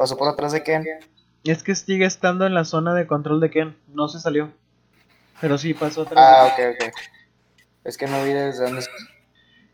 [0.00, 0.82] Pasó por atrás de Ken.
[1.44, 3.76] Es que sigue estando en la zona de control de Ken.
[3.88, 4.50] No se salió.
[5.42, 6.24] Pero sí pasó atrás.
[6.26, 6.94] Ah, ok, ok.
[7.84, 8.82] Es que no vi desde dónde.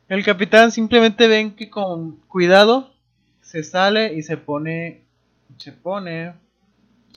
[0.08, 2.92] El capitán simplemente ven que con cuidado
[3.40, 5.04] se sale y se pone.
[5.58, 6.34] Se pone.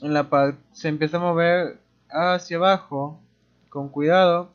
[0.04, 0.56] En la.
[0.72, 1.80] Se empieza a mover
[2.12, 3.20] hacia abajo.
[3.70, 4.54] Con cuidado.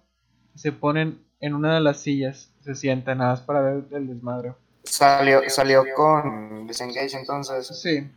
[0.55, 2.53] Se ponen en una de las sillas.
[2.63, 4.53] Se sientan nada más para ver el desmadre.
[4.85, 7.67] Salió, salió con Disengage entonces.
[7.67, 8.09] Sí.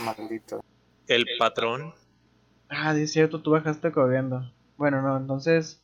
[0.00, 0.64] Maldito.
[1.06, 1.94] El patrón.
[2.68, 4.50] Ah, es cierto, tú bajaste corriendo.
[4.76, 5.82] Bueno, no, entonces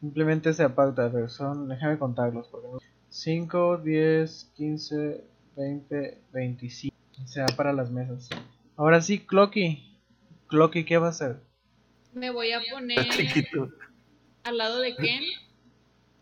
[0.00, 1.08] simplemente se aparta.
[1.08, 2.48] Ver, son, déjame contarlos.
[2.48, 2.68] Porque
[3.08, 5.24] 5, 10, 15,
[5.56, 6.96] 20, 25.
[7.26, 8.28] Se va para las mesas.
[8.76, 9.98] Ahora sí, Clocky.
[10.46, 11.40] Clocky, ¿qué va a hacer?
[12.12, 13.68] Me voy a poner Chiquito.
[14.44, 15.22] al lado de Ken.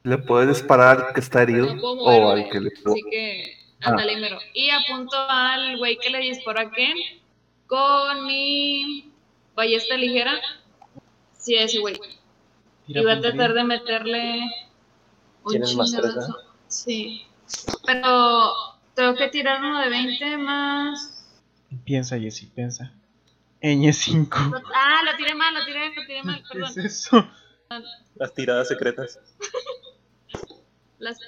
[0.02, 3.57] Le puedes disparar al que está herido No puedo o al que le Así que,
[3.80, 4.38] ándale, mero.
[4.54, 6.96] Y apunto al güey que le disparó a Ken
[7.66, 9.12] con mi
[9.54, 10.32] ballesta ligera.
[11.36, 11.98] Sí, ese güey.
[12.86, 14.40] Y voy a tratar de meterle
[15.44, 16.36] un Tienes más tres, chingadazo.
[16.66, 17.26] Sí.
[17.86, 18.52] Pero
[18.94, 21.26] tengo que tirar uno de 20 más.
[21.84, 22.92] Piensa, Jessy, piensa.
[23.60, 24.38] Ñ 5.
[24.74, 26.70] Ah, lo tiré mal, lo tiré, lo tiré mal, ¿Qué perdón.
[26.70, 27.28] es eso?
[28.14, 29.18] Las tiradas secretas.
[30.98, 31.18] Las-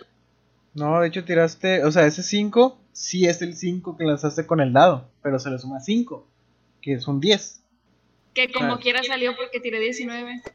[0.75, 4.61] No, de hecho tiraste, o sea, ese 5 sí es el 5 que lanzaste con
[4.61, 6.27] el dado, pero se le suma 5,
[6.81, 7.63] que es un 10.
[8.35, 8.81] que como Claro.
[8.81, 10.43] quiera salió porque tiré 19.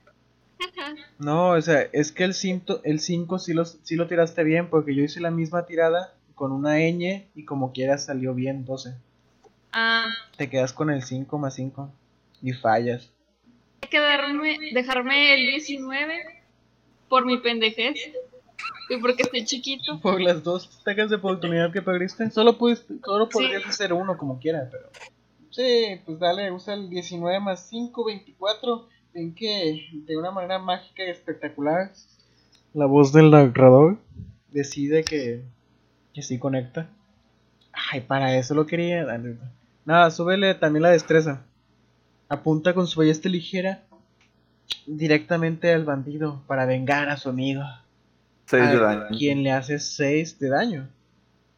[1.20, 4.70] No, o sea, es que el 5 el cinco sí, lo, sí lo tiraste bien,
[4.70, 8.94] porque yo hice la misma tirada con una ñ y como quiera salió bien 12.
[9.74, 10.08] Ah,
[10.38, 11.92] Te quedas con el 5 más 5
[12.42, 13.12] y fallas.
[13.82, 16.44] hay que darme, dejarme el 19
[17.10, 17.96] por mi pendejez
[18.90, 20.00] y porque estoy chiquito.
[20.00, 24.40] Por las dos ataques de oportunidad que perdiste, solo, pudiste, solo podrías hacer uno como
[24.40, 24.90] quiera, pero...
[25.50, 28.88] Sí, pues dale, usa el 19 más 5, 24.
[29.14, 31.92] Ven que de una manera mágica y espectacular,
[32.74, 33.98] la voz del narrador
[34.52, 35.44] decide que,
[36.14, 36.90] que sí conecta.
[37.72, 39.06] Ay, para eso lo quería.
[39.06, 39.38] dale.
[39.86, 41.44] Nada, súbele también la destreza.
[42.28, 43.84] Apunta con su ballesta ligera
[44.86, 47.64] directamente al bandido para vengar a su amigo.
[48.46, 49.18] 6 de a daño.
[49.18, 50.90] quien le hace 6 de daño.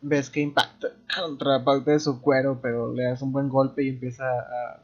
[0.02, 0.90] Ves que impacta
[1.20, 4.80] contra parte de su cuero, pero le das un buen golpe y empieza a,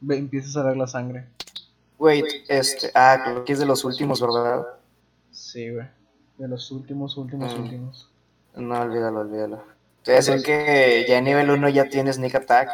[0.00, 1.26] ve- empiezas a ver la sangre.
[1.98, 2.90] Wait, este.
[2.94, 4.66] Ah, creo que es de los últimos, ¿verdad?
[5.30, 5.86] Sí, güey.
[6.36, 7.62] De los últimos, últimos, Mm.
[7.62, 8.10] últimos.
[8.54, 9.56] No, olvídalo, olvídalo.
[10.04, 12.68] Te voy a decir que ya en nivel 1 ya tienes Sneak Attack.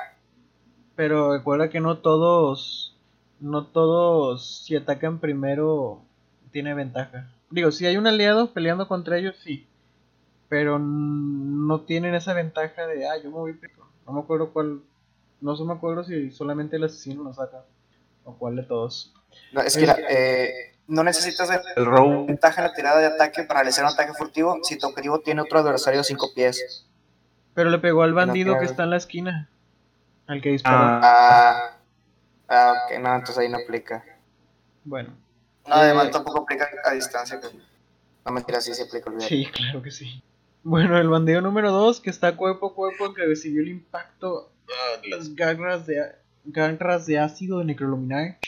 [0.97, 2.97] Pero recuerda que no todos,
[3.41, 6.03] no todos, si atacan primero,
[6.53, 7.31] tiene ventaja.
[7.55, 9.69] Digo, si hay un aliado peleando contra ellos, sí.
[10.49, 13.87] Pero no tienen esa ventaja de, ah, yo me voy primero.
[14.05, 14.81] No me acuerdo cuál,
[15.41, 17.65] no se me acuerdo si solamente el asesino lo saca.
[18.25, 19.15] O cuál de todos.
[19.53, 23.45] No, es que mira, eh, no necesitas El row ventaja en la tirada de ataque
[23.45, 26.89] para realizar un ataque furtivo si tu objetivo tiene otro adversario de 5 pies.
[27.55, 29.49] Pero le pegó al bandido que está en la esquina.
[30.27, 30.77] Al que disparó.
[30.77, 31.77] Ah, Ah,
[32.49, 34.05] ah, ok, no, entonces ahí no aplica.
[34.83, 35.15] Bueno,
[35.67, 37.41] No, además tampoco aplica a distancia.
[37.41, 37.49] que-
[38.25, 39.29] No mentira, sí se aplica, olvídalo.
[39.29, 40.23] sí, claro que sí.
[40.63, 45.01] Bueno, el bandido número 2, que está cuerpo a cuerpo, que recibió el impacto ah,
[45.03, 46.03] de las garras de,
[46.45, 48.39] garras de ácido de Necroluminar.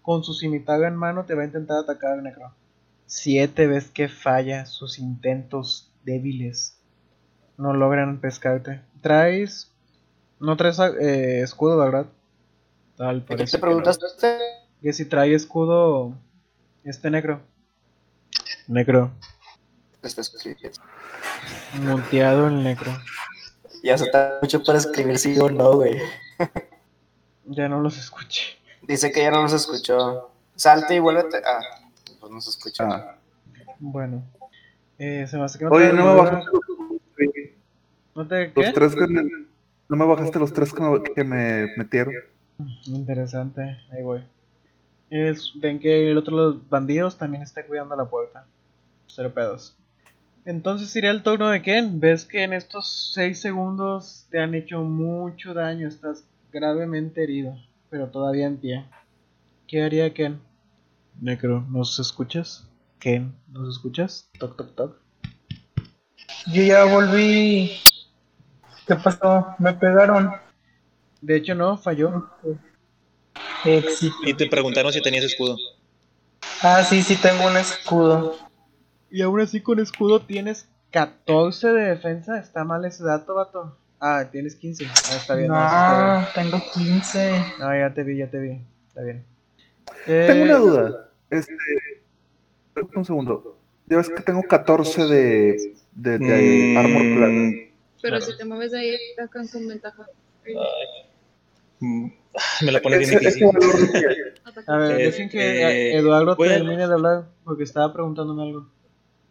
[0.00, 2.54] Con su cimitarra en mano te va a intentar atacar, Necro.
[3.04, 6.78] Siete ves que falla sus intentos débiles.
[7.58, 8.80] No logran pescarte.
[9.02, 9.70] Traes...
[10.40, 12.06] No traes eh, escudo, ¿verdad?
[12.96, 13.82] Tal, ¿Qué parece te que no.
[14.82, 16.14] Que si trae escudo
[16.84, 17.40] este necro.
[18.68, 19.10] Necro.
[20.02, 20.80] Está escrito.
[21.82, 22.92] Monteado el necro.
[23.82, 25.98] Ya se está mucho para escribir sí o no, güey.
[27.46, 28.58] Ya no los escuché.
[28.82, 30.30] Dice que ya no nos escuchó.
[30.54, 31.38] Salte y vuélvete.
[31.44, 31.60] Ah,
[32.20, 32.84] pues no se escucha.
[32.88, 33.18] ah.
[33.78, 34.22] Bueno.
[34.98, 36.60] Eh, se me hace que no Oye, no me bajaste los,
[38.14, 38.72] ¿No te los qué?
[38.72, 39.22] tres que me,
[39.88, 42.12] no me bajaste los tres que me, que me metieron.
[42.86, 43.78] Interesante.
[43.92, 44.24] Ahí voy.
[45.10, 48.46] Es, ven que el otro de los bandidos también está cuidando la puerta.
[49.06, 49.76] Cero pedos.
[50.44, 52.00] Entonces iría el turno de Ken.
[52.00, 55.88] Ves que en estos 6 segundos te han hecho mucho daño.
[55.88, 57.56] Estás gravemente herido.
[57.90, 58.84] Pero todavía en pie.
[59.66, 60.40] ¿Qué haría Ken?
[61.20, 62.68] Necro, ¿nos escuchas?
[62.98, 64.30] Ken, ¿nos escuchas?
[64.38, 64.96] Toc, toc, toc.
[66.52, 67.72] Yo ya volví.
[68.86, 69.54] ¿Qué pasó?
[69.58, 70.32] Me pegaron.
[71.20, 72.30] De hecho, no, falló.
[73.64, 74.16] Éxito.
[74.24, 75.56] Y te preguntaron si tenías escudo.
[76.62, 78.36] Ah, sí, sí tengo un escudo.
[79.10, 82.38] Y aún así con escudo tienes 14 de defensa.
[82.38, 83.76] Está mal ese dato, vato.
[84.00, 84.86] Ah, tienes 15.
[84.86, 85.48] Ah, está bien.
[85.48, 85.54] no,
[86.20, 87.28] está tengo 15.
[87.30, 87.42] bien.
[87.58, 88.60] No, ya te vi, ya te vi.
[88.88, 89.24] Está bien.
[90.06, 91.08] Tengo una Eh, duda.
[91.30, 91.54] Este,
[92.94, 93.56] un segundo.
[93.86, 97.68] Ya ves que tengo 14 de, de, de Armor Class.
[98.00, 98.20] Pero Claro.
[98.20, 100.06] si te mueves de ahí, te sacan con ventaja.
[101.80, 102.08] Mm,
[102.64, 103.48] Me la pone bien difícil.
[104.66, 108.68] A ver, Este, dejen que eh, Eduardo termine de hablar porque estaba preguntándome algo.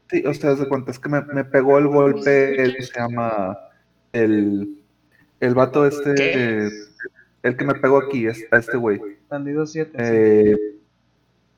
[0.10, 2.98] Sí, o sea, de cuenta, es que me, me pegó el golpe, el que se
[2.98, 3.58] llama
[4.14, 4.78] el,
[5.40, 6.70] el vato este, eh,
[7.44, 9.00] el que me pegó aquí, es, a este güey.
[9.30, 9.92] Bandido 7.
[9.98, 10.56] Eh,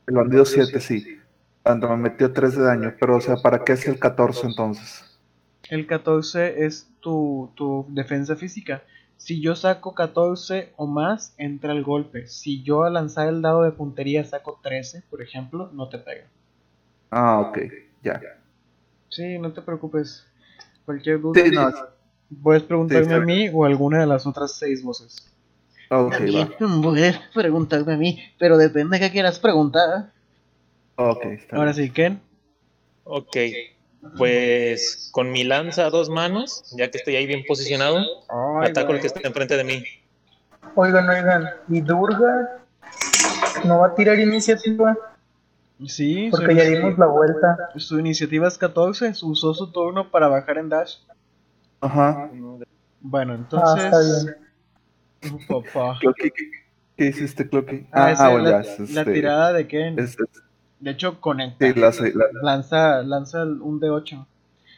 [0.07, 1.19] el bandido 7, sí.
[1.61, 5.05] Cuando me metió 3 de daño, pero o sea, ¿para qué es el 14 entonces?
[5.69, 8.81] El 14 es tu, tu defensa física.
[9.19, 12.25] Si yo saco 14 o más, entra el golpe.
[12.27, 16.25] Si yo al lanzar el dado de puntería saco 13, por ejemplo, no te pega.
[17.11, 17.57] Ah, ok,
[18.03, 18.21] ya.
[19.09, 20.25] Sí, no te preocupes.
[20.85, 21.69] Cualquier duda, Sí, no,
[22.41, 25.15] puedes preguntarme a mí o a alguna de las otras seis voces.
[25.91, 26.49] ok, va.
[26.81, 30.11] Puedes preguntarme a mí, pero depende de qué quieras preguntar.
[30.97, 31.87] Ok, está Ahora bien.
[31.87, 32.21] sí, Ken.
[33.03, 33.35] Ok,
[34.17, 37.99] pues con mi lanza a dos manos, ya que estoy ahí bien posicionado,
[38.63, 39.01] ataco güey.
[39.01, 39.83] que está enfrente de mí.
[40.75, 42.59] Oigan, oigan, ¿y Durga
[43.65, 44.97] no va a tirar iniciativa?
[45.87, 47.57] Sí, su, Porque ya dimos la vuelta.
[47.77, 50.97] su iniciativa es 14, usó su turno para bajar en dash.
[51.81, 52.29] Ajá.
[53.01, 53.85] Bueno, Ah, entonces...
[53.85, 53.99] está
[55.21, 55.39] bien.
[55.47, 55.97] Papá.
[55.99, 56.51] Clocky, ¿qué,
[56.97, 57.87] qué hiciste, Clocky?
[57.91, 59.97] Ah, Ah, bueno, la, ya, es, la este, tirada de Ken.
[59.99, 60.41] es- es-
[60.79, 61.65] De hecho, conecta.
[61.91, 64.25] sí, la, la- Lanza, lanza el- un D8.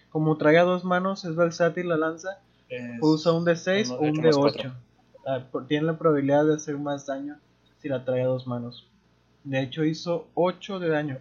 [0.09, 2.39] Como trae a dos manos, es versátil la lanza.
[2.69, 4.41] Es- Usa un D6 uno o de un ocho más D8.
[4.41, 4.71] cuatro.
[5.25, 7.37] Ah, tiene la probabilidad de hacer más daño
[7.79, 8.87] si la trae a dos manos.
[9.43, 11.17] De hecho, hizo 8 de daño.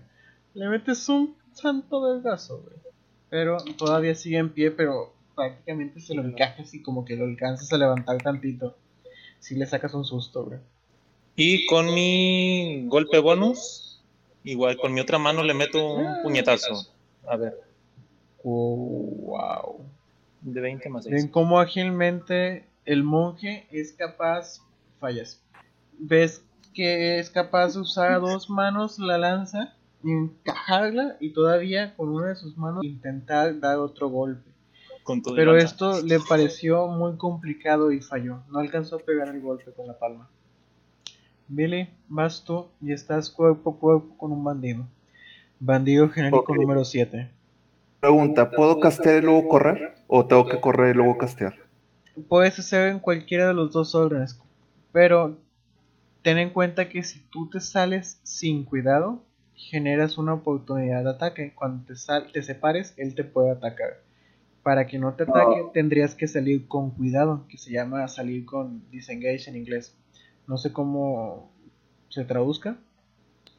[0.55, 2.76] Le metes un santo vergazo, güey.
[3.29, 7.73] Pero todavía sigue en pie, pero prácticamente se lo encajas y como que lo alcanzas
[7.73, 8.76] a levantar tantito.
[9.38, 10.59] Si le sacas un susto, güey.
[11.37, 13.90] Y con mi golpe bonus,
[14.45, 16.87] igual con mi otra mano le meto un puñetazo.
[17.27, 17.61] A ver,
[18.43, 19.85] wow.
[20.41, 21.31] de 20 más Ven 6.
[21.31, 24.63] cómo ágilmente el monje es capaz.
[24.99, 25.43] Fallas.
[25.99, 26.45] Ves
[26.75, 32.29] que es capaz de usar a dos manos la lanza, encajarla y todavía con una
[32.29, 34.51] de sus manos intentar dar otro golpe.
[35.03, 38.43] Con Pero esto le pareció muy complicado y falló.
[38.51, 40.29] No alcanzó a pegar el golpe con la palma.
[41.50, 44.87] Billy, vas tú y estás cuerpo a cuerpo con un bandido.
[45.61, 47.31] Bandido genérico número 7.
[47.99, 49.94] Pregunta, ¿puedo castear y luego correr?
[50.06, 51.55] ¿O tengo que correr y luego castear?
[52.29, 54.38] Puedes hacer en cualquiera de los dos órdenes,
[54.93, 55.38] pero
[56.23, 59.25] ten en cuenta que si tú te sales sin cuidado,
[59.55, 61.55] generas una oportunidad de ataque.
[61.55, 64.02] Cuando te, sal- te separes, él te puede atacar.
[64.62, 68.82] Para que no te ataque, tendrías que salir con cuidado, que se llama salir con
[68.91, 69.97] disengage en inglés.
[70.47, 71.51] No sé cómo
[72.09, 72.77] se traduzca,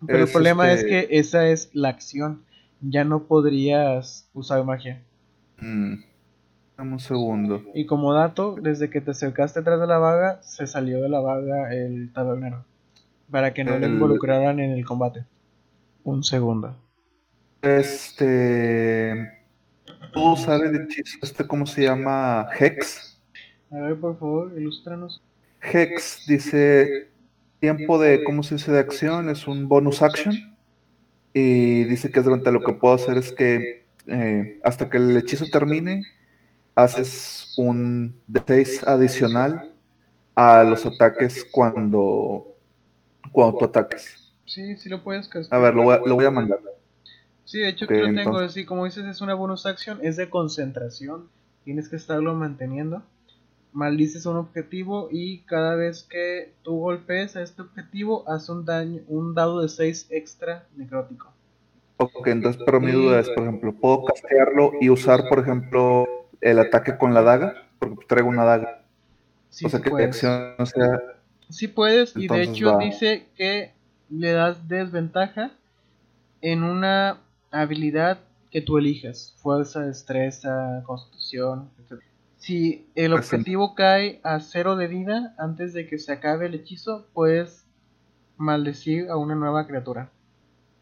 [0.06, 2.44] pero el problema es este- que esa es la acción.
[2.82, 5.02] Ya no podrías usar magia.
[5.60, 5.96] Mm,
[6.78, 7.62] Dame un segundo.
[7.76, 11.20] Y como dato, desde que te acercaste atrás de la vaga, se salió de la
[11.20, 12.66] vaga el tabernero.
[13.30, 15.26] Para que no El- involucraran en el combate.
[16.04, 16.76] Un segundo.
[17.62, 19.32] Este.
[20.14, 22.48] ¿Puedo usar el hechizo este, cómo se llama?
[22.60, 23.22] Hex.
[23.72, 25.22] A ver, por favor, ilústranos.
[25.62, 27.10] Hex dice
[27.60, 28.72] tiempo de, ¿cómo se dice?
[28.72, 30.34] De acción, es un bonus action.
[31.34, 35.16] Y dice que es durante lo que puedo hacer es que eh, hasta que el
[35.16, 36.04] hechizo termine,
[36.76, 39.72] haces un D6 adicional
[40.36, 42.56] a los ataques cuando,
[43.32, 44.34] cuando tú ataques.
[44.46, 45.62] Sí, sí lo puedes A castar.
[45.62, 46.60] ver, lo voy a, lo voy a mandar.
[47.46, 48.20] Sí, de hecho aquí lo tengo.
[48.20, 51.30] entonces- Así como dices, es una bonus action, es de concentración.
[51.64, 53.04] Tienes que estarlo manteniendo.
[53.74, 59.02] Maldices un objetivo y cada vez que tú golpees a este objetivo, hace un daño,
[59.08, 61.32] un dado de 6 extra necrótico.
[61.98, 66.08] Ok, entonces, pero mi duda es, por ejemplo, ¿puedo castearlo y usar, por ejemplo,
[66.42, 67.70] el ataque con la daga?
[67.80, 68.84] Porque traigo una daga.
[69.50, 70.08] Sí, o sea, sí que puedes.
[70.08, 71.00] acción no sea...
[71.50, 72.84] Sí puedes, y de hecho va.
[72.84, 73.74] dice que
[74.10, 75.52] le das desventaja
[76.42, 77.20] en una
[77.52, 79.36] habilidad que tú elijas.
[79.38, 82.02] Fuerza, destreza, constitución, etc.
[82.42, 87.08] Si el objetivo cae a cero de vida antes de que se acabe el hechizo,
[87.14, 87.68] puedes
[88.36, 90.10] maldecir a una nueva criatura.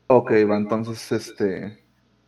[0.08, 1.78] Ok, va, entonces, este,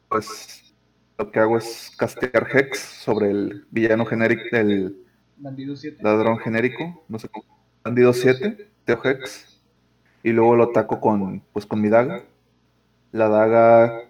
[0.10, 0.76] pues,
[1.18, 5.02] lo que hago es castear Hex sobre el villano genérico, el
[5.38, 6.04] Bandido 7.
[6.04, 7.46] ladrón genérico, no sé cómo,
[7.86, 9.62] bandido 7, Teo Hex,
[10.24, 12.26] y luego lo ataco con, pues, con mi daga.
[13.14, 14.10] La daga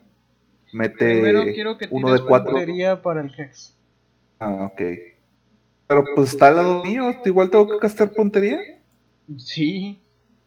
[0.73, 2.57] mete Primero quiero que uno de cuatro.
[3.03, 3.77] para el Hex.
[4.39, 5.10] Ah, ok.
[5.91, 8.59] Pero pues está al lado mío, igual tengo que gastar puntería.
[9.37, 10.01] Sí.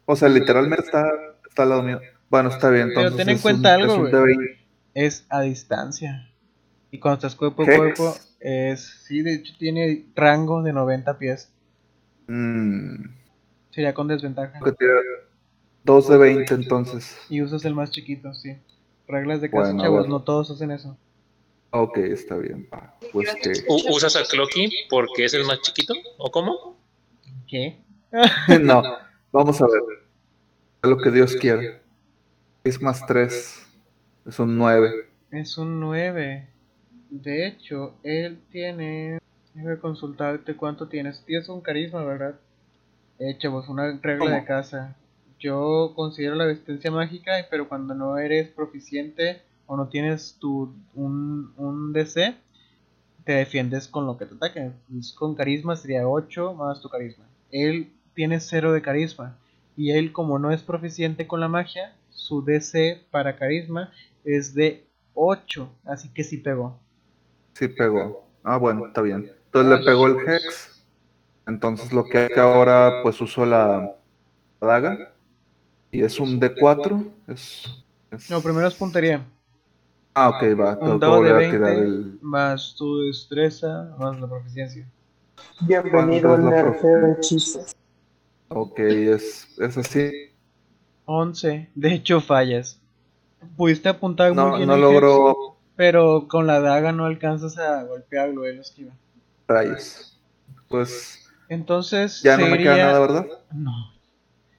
[0.05, 1.05] O sea, literalmente está,
[1.47, 1.99] está al lado mío.
[2.31, 2.87] Bueno, está bien.
[2.89, 4.11] Pero Entonces ten en cuenta un- algo, es un güey.
[4.13, 4.57] de 20.
[4.95, 6.31] Es a distancia.
[6.89, 9.03] Y cuando estás cuerpo a cuerpo, es.
[9.03, 11.51] Sí, de hecho tiene rango de 90 pies.
[12.25, 13.03] Mm,
[13.69, 14.59] Sería con desventaja.
[14.59, 14.97] que tirar
[15.83, 17.19] dos de 20 entonces.
[17.29, 18.57] Y usas el más chiquito, sí.
[19.07, 20.97] Reglas de casa, Bueno, chavos, no todos hacen eso.
[21.77, 22.69] Ok, está bien.
[23.11, 23.51] Pues que.
[23.67, 25.93] ¿Usas a Clocky porque es el más chiquito?
[26.17, 26.77] ¿O cómo?
[27.47, 27.81] ¿Qué?
[28.61, 28.81] no,
[29.33, 29.81] vamos a ver.
[30.81, 31.81] A lo que Dios quiera.
[32.63, 33.67] Es más 3.
[34.25, 34.89] Es un 9.
[35.31, 36.47] Es un 9.
[37.09, 39.19] De hecho, él tiene.
[39.53, 41.25] Déjame consultarte cuánto tienes.
[41.25, 42.39] Tienes un carisma, ¿verdad?
[43.19, 44.31] Eh, chavos, una regla ¿Cómo?
[44.31, 44.95] de casa.
[45.39, 51.53] Yo considero la resistencia mágica, pero cuando no eres proficiente o no tienes tu un,
[51.57, 52.35] un DC,
[53.23, 54.71] te defiendes con lo que te ataque.
[54.91, 57.25] Pues, Con carisma sería 8 más tu carisma.
[57.51, 59.37] Él tiene 0 de carisma.
[59.77, 63.91] Y él, como no es proficiente con la magia, su DC para carisma
[64.23, 65.69] es de 8.
[65.85, 66.79] Así que sí pegó.
[67.53, 68.25] Sí pegó.
[68.43, 69.31] Ah, bueno, está bien.
[69.45, 70.83] Entonces le pegó el Hex.
[71.47, 73.95] Entonces lo que hace ahora, pues uso la
[74.61, 75.13] la daga.
[75.91, 77.07] Y es un D4.
[77.27, 77.65] Es,
[78.11, 79.25] es- No, primero es puntería.
[80.15, 80.79] Ah, ok, va.
[80.79, 82.19] Tengo Un dado de volver a 20 tirar el.
[82.21, 84.89] más tu destreza más la proficiencia.
[85.59, 87.75] Bienvenido al ¿Cuánto es la nerfeo de hechizos.
[88.49, 90.11] Ok, es, es así.
[91.05, 91.69] 11.
[91.75, 92.81] De hecho, fallas.
[93.57, 95.35] Pudiste apuntar muy No, bien no Hex,
[95.75, 98.93] pero con la daga no alcanzas a golpearlo, él lo esquiva.
[99.47, 100.19] rayos.
[100.69, 103.27] Pues Entonces, ya no me queda nada, ¿verdad?
[103.51, 103.71] No.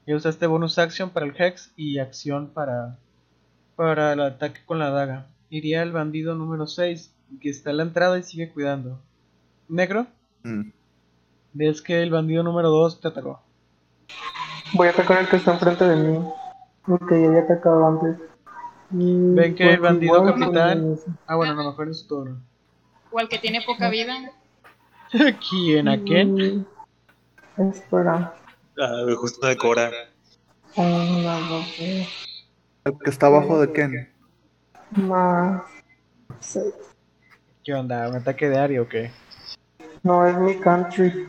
[0.07, 2.99] Ya usaste bonus action para el Hex y acción para,
[3.77, 5.27] para el ataque con la daga.
[5.51, 9.01] Iría el bandido número 6, que está en la entrada y sigue cuidando.
[9.69, 10.07] Negro,
[10.43, 10.71] Mm.
[11.53, 13.41] ves que el bandido número 2 te atacó.
[14.75, 16.19] Voy a atacar al que está enfrente de mí.
[16.89, 18.17] Ok, ya había atacado antes.
[18.93, 22.07] Y, Ven que el bandido igual, capitán- pues, Ah, bueno, a lo mejor es su
[22.09, 22.41] turno.
[23.11, 24.15] O el que tiene poca vida.
[25.51, 25.89] ¿Quién?
[25.89, 26.67] ¿A quién?
[27.57, 28.35] Espera.
[28.79, 29.91] Ah, justo de Cora.
[30.77, 32.09] Una, dos, tres,
[32.85, 34.13] El que está abajo de Ken.
[34.93, 35.63] Más.
[36.41, 36.75] seis.
[37.65, 38.09] ¿Qué onda?
[38.09, 39.11] ¿Un ataque de área o qué?
[40.03, 41.29] No es mi country.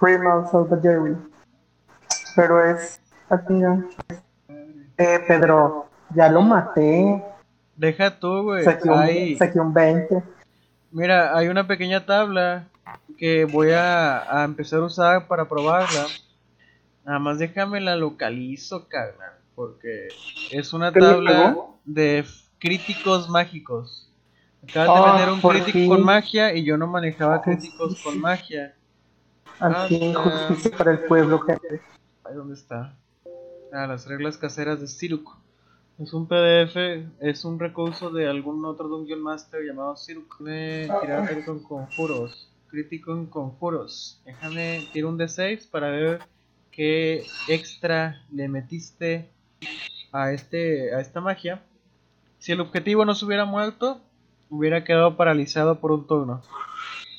[0.00, 1.16] Primal Salvadori.
[2.36, 3.00] Pero es.
[3.28, 3.82] Aquí ya.
[4.96, 7.22] Eh, Pedro, ya lo maté.
[7.76, 8.64] Deja tú, güey.
[8.64, 10.22] Saqué un, Hay- saqué un 20.
[10.90, 12.68] Mira, hay una pequeña tabla
[13.18, 16.06] que voy a, a empezar a usar para probarla.
[17.04, 19.32] Nada más déjame la localizo, carnal.
[19.54, 20.08] Porque
[20.52, 22.24] es una ¿Qué le tabla de
[22.58, 24.10] críticos mágicos.
[24.68, 25.88] Acabas Ah, de meter un por crítico fin.
[25.88, 28.74] con magia y yo no manejaba críticos con magia.
[29.60, 31.80] Aquí, Ah, justicia para el pueblo, gente.
[32.34, 32.96] Dónde está.
[33.72, 35.36] Ah, las reglas caseras de Siruk.
[35.98, 36.76] Es un PDF,
[37.20, 40.38] es un recurso de algún otro Dungeon Master llamado Siruk.
[40.40, 42.52] De tirar con conjuros.
[42.68, 44.20] Crítico en conjuros.
[44.26, 46.20] Déjame tirar un D6 para ver
[46.70, 49.30] qué extra le metiste
[50.12, 51.62] a este a esta magia.
[52.38, 54.00] Si el objetivo no se hubiera muerto,
[54.50, 56.42] hubiera quedado paralizado por un turno.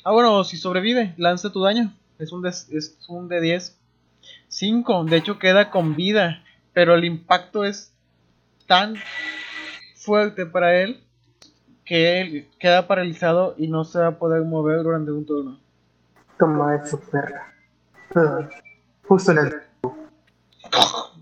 [0.04, 1.92] Ah, bueno, si sobrevive, lanza tu daño.
[2.18, 3.76] Es un, des- es un de 10.
[4.48, 5.04] 5.
[5.04, 6.42] De hecho, queda con vida.
[6.72, 7.92] Pero el impacto es
[8.66, 8.94] tan
[9.96, 11.02] fuerte para él
[11.84, 15.58] que él queda paralizado y no se va a poder mover durante un turno.
[16.38, 17.52] Toma eso, perra.
[18.14, 18.48] Ugh.
[19.06, 19.52] Justo en el.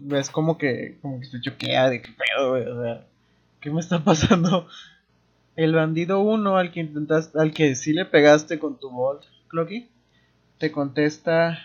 [0.01, 2.67] Ves como que, como que se choquea de qué pedo, güey.
[2.67, 3.07] O sea,
[3.69, 4.67] ¿qué me está pasando?
[5.55, 9.91] El bandido 1 al que intentaste, al que sí le pegaste con tu bolt, Clocky,
[10.59, 11.59] te contesta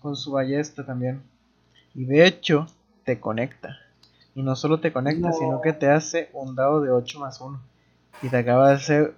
[0.00, 1.22] con su ballesta también.
[1.94, 2.66] Y de hecho,
[3.04, 3.76] te conecta.
[4.34, 5.32] Y no solo te conecta, No.
[5.34, 7.60] sino que te hace un dado de 8 más 1.
[8.22, 9.14] Y te acaba de hacer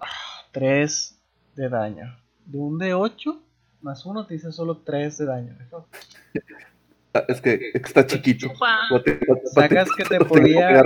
[0.51, 1.17] 3
[1.55, 2.17] de daño.
[2.47, 3.41] De un de 8
[3.81, 5.57] más 1 te dice solo 3 de daño.
[7.13, 8.49] Ah, Es que está chiquito.
[9.55, 10.83] Sacas que te podía-.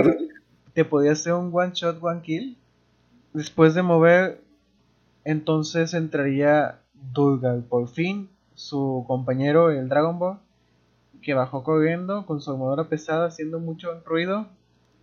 [0.79, 2.57] Te podía hacer un one shot, one kill.
[3.33, 4.39] Después de mover,
[5.25, 6.79] entonces entraría
[7.11, 7.59] Dulgar.
[7.67, 10.39] Por fin, su compañero, el Dragon Ball,
[11.21, 14.47] que bajó corriendo con su armadura pesada, haciendo mucho ruido,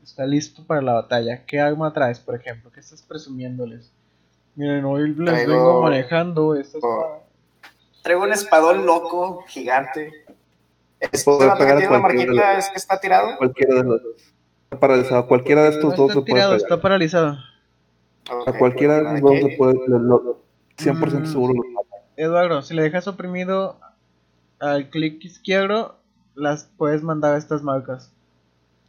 [0.02, 1.45] está listo para la batalla.
[1.45, 2.71] ¿Qué arma traes, por ejemplo?
[2.73, 3.92] ¿Qué estás presumiéndoles?
[4.54, 7.18] Miren, hoy les Traigo- vengo manejando esta espada.
[8.02, 10.11] Traigo un espadón loco, gigante.
[11.00, 13.37] Este Puedo vato que pegar a cualquiera es que está tirado.
[13.37, 14.33] Cualquiera de los dos.
[14.78, 15.26] Paralizado.
[15.26, 16.61] Cualquiera de No estos dos está se puede tirado, pegar.
[16.62, 17.38] está paralizado.
[18.47, 19.75] A cualquiera de los dos se puede.
[19.88, 20.40] lo- lo-
[20.76, 21.33] 100% Mm.
[21.33, 21.97] seguro lo mata.
[22.16, 23.78] Eduardo, si le dejas oprimido
[24.59, 25.97] al clic izquierdo,
[26.35, 28.12] las puedes mandar a estas marcas.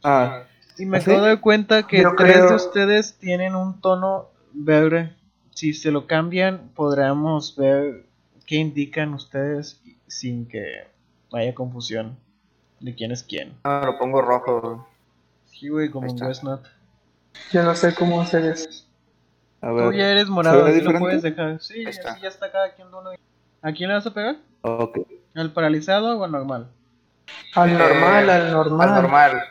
[0.02, 0.42] Ah,
[0.80, 1.10] Y me ¿Ah, sí?
[1.10, 5.12] acabo de cuenta que Yo tres creo- de ustedes tienen un tono verde.
[5.50, 8.04] Si se lo cambian, podremos ver
[8.46, 10.86] qué indican ustedes sin que
[11.32, 12.16] haya confusión
[12.78, 13.54] de quién es quién.
[13.64, 14.86] Ah, lo pongo rojo.
[15.58, 16.26] Sí, güey, como está.
[16.26, 16.60] Westnut.
[17.52, 18.68] Yo no sé cómo hacer eso.
[19.60, 21.60] a Tú ya eres morado, ve así lo puedes dejar.
[21.60, 22.12] Sí, está.
[22.12, 23.10] así ya está cada quien uno.
[23.62, 24.36] ¿A quién le vas a pegar?
[24.62, 24.98] Ok.
[25.34, 26.68] ¿Al paralizado o al normal?
[27.54, 28.88] Al normal, Eh, al normal.
[28.88, 29.42] Al normal.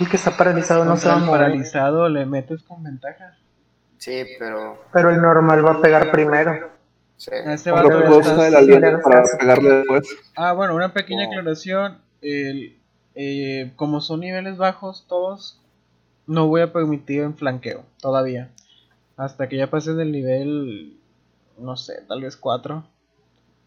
[0.00, 1.40] El que está paralizado no se va a mover.
[1.40, 3.36] paralizado le metes con ventaja.
[3.98, 4.82] Sí, pero.
[4.92, 6.70] Pero el normal va a pegar primero.
[7.16, 7.30] Sí.
[7.34, 10.08] A aliento le para das- pegarle después.
[10.36, 11.28] Ah, bueno, una pequeña Oh.
[11.30, 11.98] aclaración.
[12.22, 12.79] El,
[13.14, 15.60] eh, como son niveles bajos todos,
[16.26, 18.50] no voy a permitir en flanqueo todavía.
[19.16, 20.98] Hasta que ya pases del nivel,
[21.58, 22.84] no sé, tal vez 4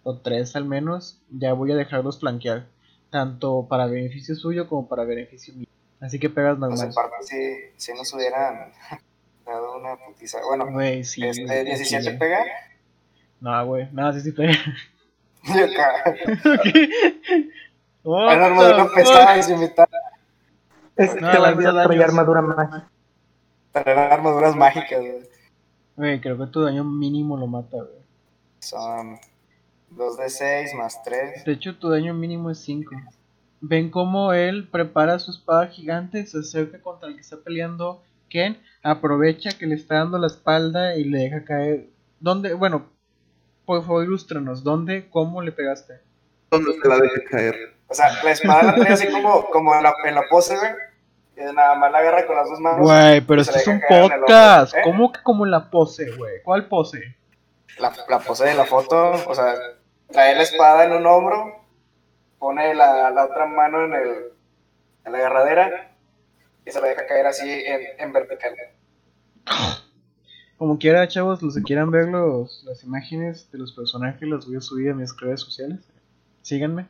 [0.03, 2.65] o 3 al menos, ya voy a dejarlos flanquear.
[3.09, 5.67] Tanto para beneficio suyo como para beneficio mío.
[5.99, 6.87] Así que pegas Pues normal.
[6.87, 7.37] en parte sí,
[7.77, 8.71] sí nos hubieran
[9.45, 10.39] dado una putiza.
[10.47, 11.23] Bueno, Güey, sí.
[11.25, 12.17] este güey, 17 sí.
[12.17, 12.43] pega.
[13.39, 14.53] No, güey, no, sí, sí pega.
[15.45, 15.67] Yo
[18.03, 19.87] What Era armadura pesada y se mitad.
[20.95, 22.89] Es que No, te va a traer armadura mágica.
[23.71, 24.99] Traer armaduras mágicas.
[24.99, 25.29] güey.
[25.95, 28.03] Güey, creo que tu daño mínimo lo mata, güey.
[28.59, 29.19] Son
[29.91, 31.45] 2 de 6 más 3.
[31.45, 32.91] De hecho, tu daño mínimo es 5.
[33.61, 38.57] Ven cómo él prepara su espada gigante, se acerca contra el que está peleando Ken,
[38.81, 41.89] aprovecha que le está dando la espalda y le deja caer.
[42.19, 42.55] ¿Dónde?
[42.55, 42.87] Bueno,
[43.65, 44.63] por favor, ilústranos.
[44.63, 45.07] ¿Dónde?
[45.09, 45.99] ¿Cómo le pegaste?
[46.51, 47.72] ¿Dónde se la deje caer?
[47.93, 50.71] O sea, la espada la tenía así como, como en, la, en la pose, güey.
[51.37, 52.79] Y nada más la agarra con las dos manos.
[52.79, 54.73] Güey, pero esto es un podcast.
[54.73, 54.81] ¿eh?
[54.83, 56.41] ¿Cómo que como en la pose, güey?
[56.43, 57.15] ¿Cuál pose?
[57.77, 59.53] La, la pose de la foto, o sea,
[60.09, 61.63] trae la espada en un hombro,
[62.39, 64.09] pone la, la otra mano en, el,
[65.05, 65.91] en la agarradera
[66.65, 68.55] y se la deja caer así en, en vertical.
[70.57, 74.55] Como quiera, chavos, los que quieran ver los, las imágenes de los personajes, las voy
[74.55, 75.79] a subir a mis redes sociales.
[76.41, 76.87] Síganme.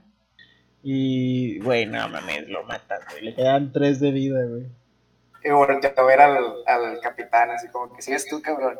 [0.86, 3.24] Y, güey, no mames, lo matan, güey.
[3.24, 4.67] Le quedan 3 de vida, güey.
[5.46, 8.78] Y volteó a ver al, al capitán, así como que sigues tú, cabrón.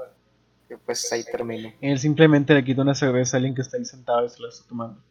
[0.70, 1.72] Y pues ahí termino.
[1.80, 4.50] Él simplemente le quita una cerveza a alguien que está ahí sentado y se la
[4.50, 5.02] está tomando.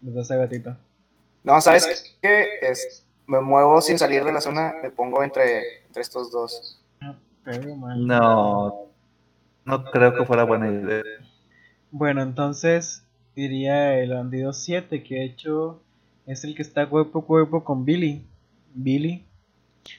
[0.00, 0.78] Les da esa gatita.
[1.42, 2.46] No, ¿sabes qué?
[2.62, 6.80] Es, me muevo sin salir de la zona, me pongo entre, entre estos dos.
[7.44, 8.06] Pero, man.
[8.06, 8.86] No.
[9.64, 11.02] No creo que fuera buena idea.
[11.90, 15.82] Bueno, entonces diría el bandido 7, que de hecho
[16.28, 18.26] es el que está cuerpo a cuerpo con Billy.
[18.74, 19.24] Billy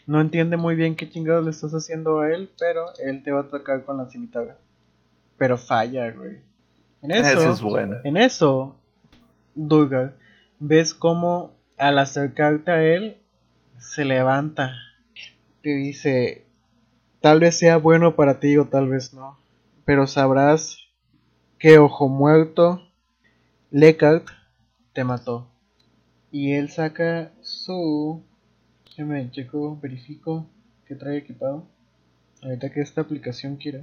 [0.06, 3.40] no entiende muy bien qué chingados le estás haciendo a él, pero él te va
[3.40, 4.58] a atacar con la cimitarra.
[5.38, 6.38] Pero falla, güey.
[7.02, 7.98] En eso, Eso es bueno.
[8.04, 8.76] en eso,
[9.56, 10.14] Durgar,
[10.60, 13.18] ves como al acercarte a él,
[13.80, 14.74] se levanta.
[15.64, 16.46] Te dice,
[17.22, 19.40] tal vez sea bueno para ti o tal vez no.
[19.86, 20.78] Pero sabrás
[21.58, 22.82] que Ojo Muerto,
[23.72, 24.28] Lekart,
[24.94, 25.50] te mató.
[26.32, 28.24] Y él saca su...
[28.86, 30.48] Déjame checo, verifico
[30.86, 31.68] que trae equipado.
[32.42, 33.82] Ahorita que esta aplicación quiera.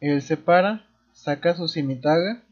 [0.00, 2.42] Él se para, saca su cimitarra.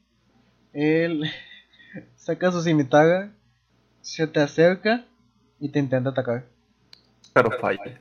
[0.72, 1.24] Él
[2.16, 3.32] saca su cimitarra,
[4.00, 5.04] se te acerca
[5.60, 6.46] y te intenta atacar.
[7.32, 8.00] Pero falla.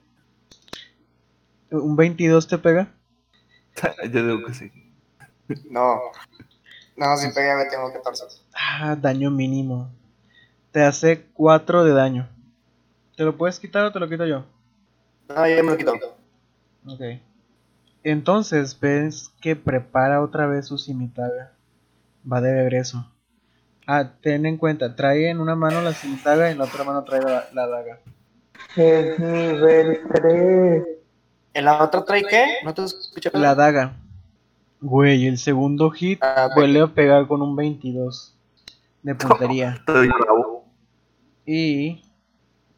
[1.71, 2.93] ¿Un 22 te pega?
[4.11, 4.71] Yo digo que sí.
[5.69, 5.99] No.
[6.97, 8.25] No, si pega, me tengo 14.
[8.53, 9.91] Ah, daño mínimo.
[10.71, 12.29] Te hace 4 de daño.
[13.15, 14.45] ¿Te lo puedes quitar o te lo quito yo?
[15.29, 15.93] No, ya me lo quito.
[16.87, 17.01] Ok.
[18.03, 21.51] Entonces ves que prepara otra vez su cimitarra.
[22.29, 23.05] Va de regreso.
[23.85, 27.03] Ah, ten en cuenta, trae en una mano la cimitarra y en la otra mano
[27.03, 27.99] trae la, la daga.
[28.75, 30.83] Es nivel 3.
[31.53, 32.45] ¿En la otra trae qué?
[32.63, 33.29] ¿No te escuché?
[33.33, 33.97] La daga.
[34.79, 38.35] Güey, el segundo hit Ah, vuelve a pegar con un 22
[39.03, 39.75] de puntería.
[39.79, 40.60] Estoy bravo.
[41.53, 42.01] Y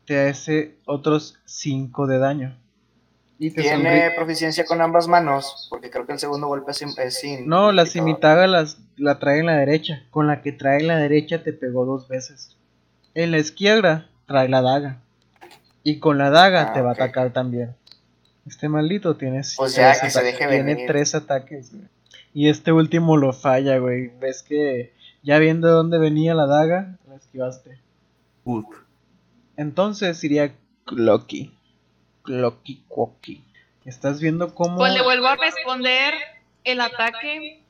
[0.06, 2.58] te hace otros 5 de daño.
[3.38, 4.12] Y te Tiene sonríe.
[4.16, 6.90] proficiencia con ambas manos, porque creo que el segundo golpe es sin.
[6.98, 10.04] es sin No, la cimitarra las, la trae en la derecha.
[10.12, 12.56] Con la que trae en la derecha te pegó dos veces.
[13.14, 15.02] En la izquierda trae la daga.
[15.84, 17.76] Y con la daga Ah, te va a atacar también.
[18.48, 20.88] Este maldito tiene, Pues tres que se deje tiene venir.
[20.88, 21.72] tres ataques.
[21.76, 21.88] güey.
[22.34, 24.12] Y este último lo falla, güey.
[24.20, 27.78] Ves que ya viendo de dónde venía la daga, la esquivaste.
[28.46, 28.66] Good.
[29.58, 31.54] Entonces iría Clocky.
[32.24, 33.44] Clocky Quocky.
[33.86, 34.78] Estás viendo cómo.
[34.78, 36.14] Pues le vuelvo a responder
[36.64, 37.64] el ataque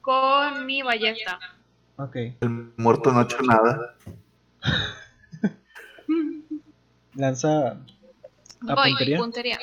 [0.00, 1.38] con mi ballesta.
[1.96, 2.16] Ok.
[2.40, 3.96] El muerto no ha hecho nada.
[7.14, 7.70] Lanza
[8.68, 9.18] a Voy, puntería.
[9.18, 9.58] puntería.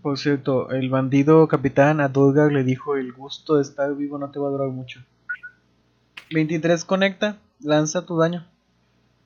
[0.00, 4.30] Por cierto, el bandido capitán a Dulgar le dijo el gusto de estar vivo no
[4.30, 5.04] te va a durar mucho.
[6.30, 8.46] 23 conecta, lanza tu daño.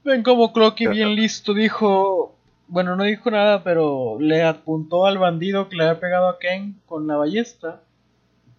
[0.05, 2.37] Ven como Clocky bien listo, dijo...
[2.69, 6.81] Bueno, no dijo nada, pero le apuntó al bandido que le había pegado a Ken
[6.87, 7.83] con la ballesta.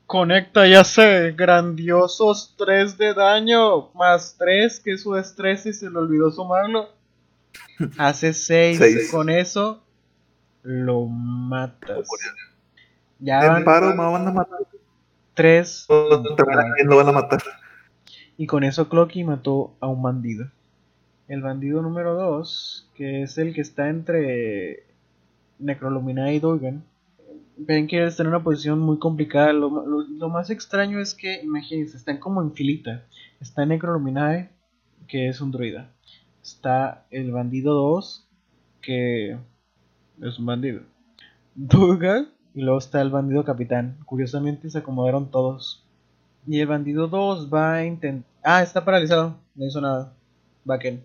[0.05, 5.89] Conecta y hace grandiosos 3 de daño, más 3, que es su destreza y se
[5.89, 6.89] le olvidó sumarlo.
[7.97, 9.11] Hace 6, Seis.
[9.11, 9.81] con eso
[10.61, 12.07] lo matas.
[13.19, 14.59] Ya En van paro, me van a matar.
[15.33, 15.87] 3
[16.37, 17.41] También a quién lo van a matar.
[18.37, 20.47] Y con eso Clocky mató a un bandido.
[21.27, 24.83] El bandido número 2, que es el que está entre
[25.59, 26.83] Necrolumina y Dolgan.
[27.55, 29.53] Ven que está en una posición muy complicada.
[29.53, 33.03] Lo, lo- lo más extraño es que, imagínense, están como en filita.
[33.39, 34.49] Está Necroluminae,
[35.07, 35.89] que es un druida.
[36.41, 38.27] Está el bandido 2,
[38.81, 39.37] que
[40.21, 40.81] es un bandido.
[41.55, 43.97] Durga, y luego está el bandido capitán.
[44.05, 45.82] Curiosamente se acomodaron todos.
[46.47, 48.29] Y el bandido 2 va a intentar...
[48.43, 49.37] Ah, está paralizado.
[49.55, 50.13] No hizo nada.
[50.69, 51.03] Va Ken.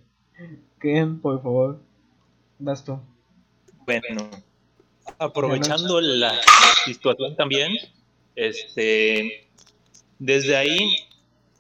[0.81, 1.79] Ken, por favor.
[2.59, 2.98] Vas tú.
[3.87, 4.29] Bueno,
[5.18, 6.35] aprovechando la
[6.85, 7.72] situación también,
[8.35, 9.48] este,
[10.18, 10.96] desde ahí,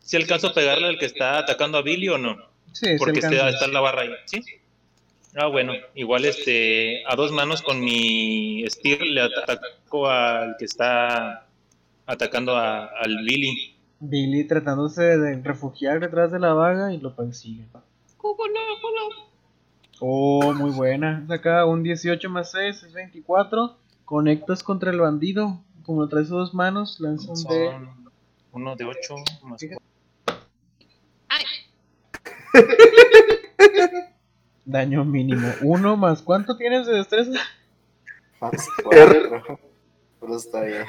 [0.00, 2.36] si alcanzo a pegarle al que está atacando a Billy o no,
[2.72, 3.48] Sí, se porque está, alcanza.
[3.50, 4.42] está en la barra ahí, ¿sí?
[5.34, 11.46] Ah, bueno, igual este, a dos manos con mi Spear le ataco al que está
[12.08, 13.76] atacando a- al Billy.
[14.00, 17.66] Billy tratándose de refugiar detrás de la vaga y lo persigue.
[20.00, 21.24] Oh, muy buena.
[21.28, 23.76] Saca un 18 más 6, es 24.
[24.04, 25.60] Conectas contra el bandido.
[25.84, 27.70] Como lo traes a dos manos, lanza un de.
[28.52, 29.82] Uno de ocho más Fíjate.
[31.28, 31.44] Ay,
[34.64, 35.52] Daño mínimo.
[35.62, 36.22] Uno más.
[36.22, 37.40] ¿Cuánto tienes de destreza?
[38.40, 39.58] Más cuatro.
[40.20, 40.84] Pero está bien.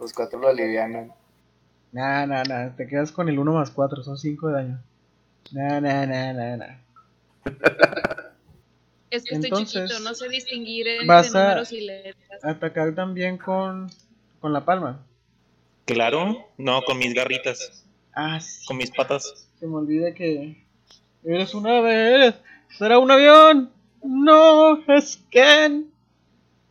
[0.00, 1.12] Los cuatro lo alivianan.
[1.92, 2.70] Nah, nah, nah.
[2.74, 4.02] Te quedas con el 1 más 4.
[4.02, 4.82] Son 5 de daño.
[5.52, 6.76] Nah, nah, nah, nah, nah.
[9.10, 12.44] es que Entonces, estoy chiquito, no sé distinguir entre vas a- números y letras.
[12.44, 13.90] Atacar también con.
[14.40, 15.04] Con la palma.
[15.84, 17.84] Claro, no, con mis garritas,
[18.14, 18.64] Ah, sí.
[18.66, 19.48] con mis patas.
[19.58, 20.64] Se me olvida que.
[21.24, 22.34] Eres un ave, eres.
[22.78, 23.70] ¡Será un avión!
[24.02, 24.78] ¡No!
[24.86, 25.90] ¡Es Ken!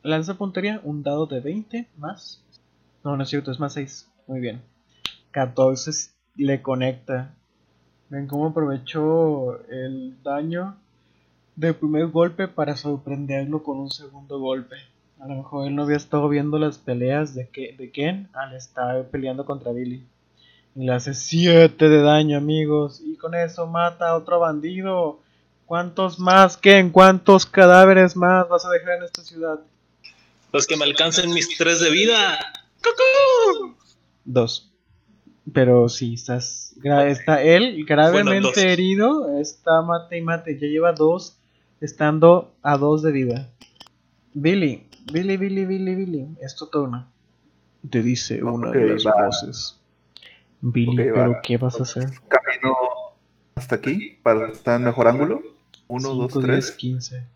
[0.02, 2.42] Lanza puntería, un dado de 20 más.
[3.04, 4.08] No, no es cierto, es más 6.
[4.28, 4.62] Muy bien.
[5.32, 7.34] 14 s- le conecta.
[8.10, 10.76] Ven cómo aprovechó el daño
[11.56, 14.76] del primer golpe para sorprenderlo con un segundo golpe.
[15.20, 18.56] A lo mejor él no había estado viendo las peleas de, Ke- de Ken al
[18.56, 20.06] estar peleando contra Billy.
[20.76, 23.02] Y le hace 7 de daño, amigos.
[23.06, 25.20] Y con eso mata a otro bandido.
[25.66, 26.90] ¿Cuántos más, Ken?
[26.90, 29.60] ¿Cuántos cadáveres más vas a dejar en esta ciudad?
[30.52, 32.40] Los que me alcancen mis tres de vida.
[34.26, 34.72] Dos.
[35.52, 39.40] Pero sí, estás, está él gravemente herido.
[39.40, 40.60] Está mate y mate.
[40.60, 41.40] Ya lleva dos,
[41.82, 43.50] estando a dos de vida.
[44.34, 46.28] Billy, Billy, Billy, Billy, Billy.
[46.42, 47.08] Es tu turno.
[47.90, 49.26] Te dice una de las va.
[49.26, 49.80] voces.
[50.62, 51.42] Billy, ¿pero va.
[51.42, 52.10] qué vas a hacer?
[52.28, 52.76] Camino
[53.56, 55.42] hasta aquí para estar en mejor ángulo.
[55.88, 56.72] 1, 2, 5, 10, 3.
[56.72, 57.28] 15.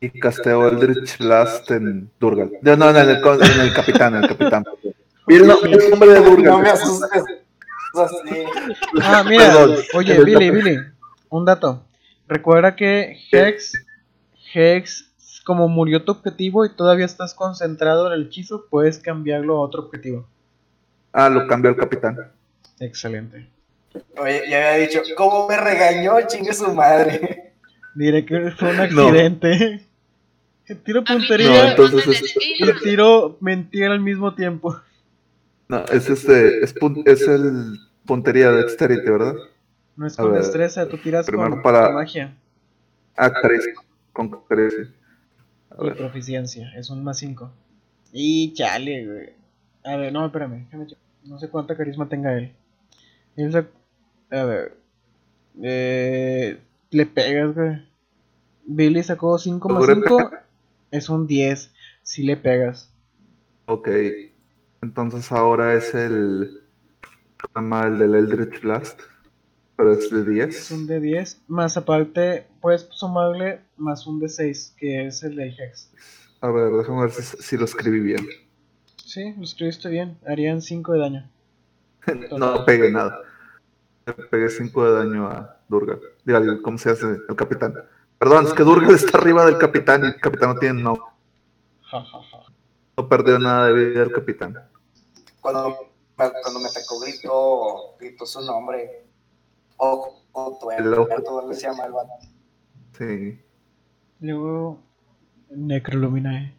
[0.00, 2.50] Y casteo Eldritch Blast en Durgal.
[2.62, 4.64] No, no, en el, en el capitán, en el capitán.
[5.26, 6.66] El, no- vi el nombre de No me Durgal.
[6.66, 7.24] asustes.
[9.02, 9.76] Ah, mira, Perdón.
[9.94, 10.76] oye, Billy, Billy,
[11.30, 11.84] un dato.
[12.28, 13.72] Recuerda que Hex,
[14.52, 15.10] Hex,
[15.44, 19.82] como murió tu objetivo y todavía estás concentrado en el hechizo, puedes cambiarlo a otro
[19.84, 20.28] objetivo.
[21.12, 22.18] Ah, lo cambió el capitán.
[22.80, 23.48] Excelente.
[24.18, 26.20] Oye, ya había dicho, ¿cómo me regañó?
[26.26, 27.45] Chingue su madre.
[27.96, 29.08] Diré que fue un No.
[29.08, 29.82] accidente.
[30.84, 34.76] Tiro A mí puntería No, entonces es- y tiro mentira al mismo tiempo.
[35.68, 39.34] No, es este, es, pun- es el puntería de Dexterity, ¿verdad?
[39.96, 42.36] No es con ver, destreza, tú tiras primero con, para- magia
[43.16, 43.74] Ah, 13.
[44.12, 44.88] Con 13.
[45.70, 45.96] A y ver.
[45.96, 46.70] proficiencia.
[46.76, 47.50] Es un más 5.
[48.12, 49.30] Y chale, güey.
[49.84, 50.66] A ver, no, espérame.
[51.24, 52.52] No sé cuánta carisma tenga él.
[54.30, 54.76] A ver.
[55.62, 56.58] Eh,
[56.90, 57.86] le pegas, güey.
[58.66, 60.30] Billy sacó 5 más ¿Logré 5.
[60.90, 61.72] Es un 10.
[62.02, 62.92] Si le pegas.
[63.66, 63.88] Ok.
[64.82, 66.62] Entonces ahora es el.
[67.54, 69.00] llama el del Eldritch Blast.
[69.76, 70.70] Pero es de Es 10.
[70.72, 71.42] un de 10.
[71.48, 74.74] Más aparte, puedes sumarle más un de 6.
[74.76, 75.90] Que es el del Hex.
[76.40, 78.26] A ver, déjame ver si, si lo escribí bien.
[78.96, 80.18] Sí, lo escribiste bien.
[80.26, 81.30] Harían 5 de daño.
[82.38, 83.20] No pegué nada.
[84.06, 86.00] Le pegué 5 de daño a Durgal.
[86.24, 87.06] Diga, ¿cómo se hace?
[87.28, 87.74] El capitán.
[88.18, 90.96] Perdón, es que Durgal está arriba del capitán y el capitán no tiene no.
[92.96, 94.56] No perdió nada de vida el capitán.
[95.40, 95.76] Cuando,
[96.16, 99.06] cuando me atacó, gritó, gritó su nombre.
[99.76, 101.08] O, o El ojo.
[101.22, 102.12] todo se llama el vato.
[102.96, 103.38] Sí.
[104.20, 104.80] Luego,
[105.50, 106.56] Necroluminae.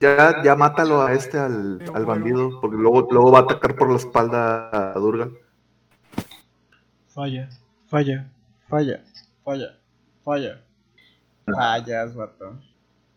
[0.00, 3.88] Ya, ya mátalo a este, al, al bandido, porque luego, luego va a atacar por
[3.88, 5.38] la espalda a Durgal.
[7.06, 7.48] Falla,
[7.92, 8.26] falla,
[8.68, 9.04] falla,
[9.44, 9.78] falla,
[10.24, 10.60] falla.
[11.44, 12.58] Fallas, vato.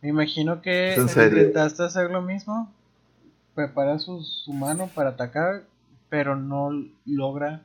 [0.01, 2.71] Me imagino que intentaste hacer lo mismo.
[3.53, 5.63] Prepara su, su mano para atacar,
[6.09, 6.71] pero no
[7.05, 7.61] logra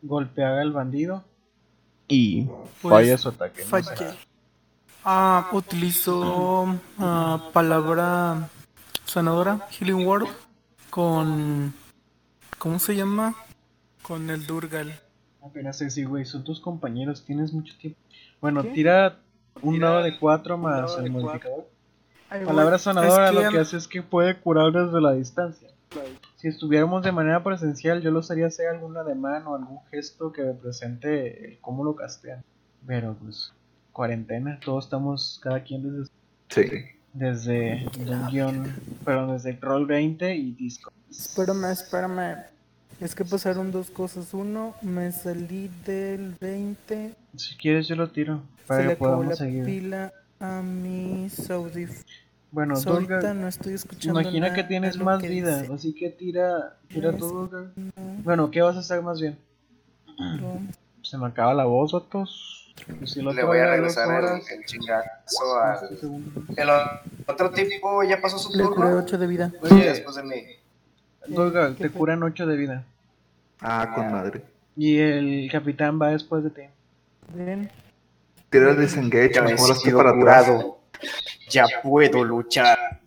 [0.00, 1.24] golpear al bandido.
[2.08, 2.46] Y
[2.80, 3.64] Pues, falla su ataque.
[3.70, 4.16] no.
[5.04, 8.48] Ah, utilizo ah, palabra
[9.04, 10.28] sanadora, Healing Word,
[10.88, 11.74] con.
[12.58, 13.34] ¿Cómo se llama?
[14.02, 14.98] Con el Durgal.
[15.42, 17.98] Apenas sí, güey, son tus compañeros, tienes mucho tiempo.
[18.40, 19.18] Bueno, tira
[19.62, 21.66] un dado de 4 más el modificador.
[22.28, 25.68] Ay, Palabra sanadora es que- lo que hace es que puede curar desde la distancia.
[26.36, 30.42] Si estuviéramos de manera presencial, yo los haría hacer algún ademán o algún gesto que
[30.44, 32.44] represente el cómo lo castean.
[32.86, 33.52] Pero pues,
[33.92, 36.12] cuarentena, todos estamos, cada quien desde,
[36.48, 36.70] Sí.
[37.12, 38.72] desde Dungeon,
[39.04, 40.92] perdón, desde Roll 20 y Disco.
[41.10, 42.36] Espérame, espérame.
[43.00, 44.34] Es que pasaron dos cosas.
[44.34, 47.14] Uno, me salí del 20.
[47.36, 49.64] Si quieres, yo lo tiro Se para le que acabó la podamos seguir.
[49.64, 52.04] pila a mis audífonos.
[52.52, 55.72] Bueno, ahorita Durga, no estoy escuchando imagina nada que tienes más que vida, dice.
[55.72, 57.12] así que tira, tira.
[57.12, 57.48] No,
[58.24, 59.38] Bueno, ¿qué vas a hacer más bien?
[60.18, 60.60] no.
[61.02, 62.74] Se me acaba la voz, vatos.
[62.98, 65.98] Pues si Le voy a regresar el, el chingazo al.
[66.56, 66.68] El
[67.26, 68.96] otro tipo ya pasó su Le curé turno.
[68.98, 69.52] 8 de vida.
[69.62, 70.34] Oye, Después de mí.
[71.26, 72.84] Durga, te curan 8 de vida.
[73.60, 74.42] Ah, con madre.
[74.76, 76.62] Y el capitán va después de ti.
[77.34, 77.70] Bien.
[78.48, 80.44] Tira el he mejor sido para atrás.
[80.46, 80.78] curado.
[81.50, 83.00] Ya puedo luchar.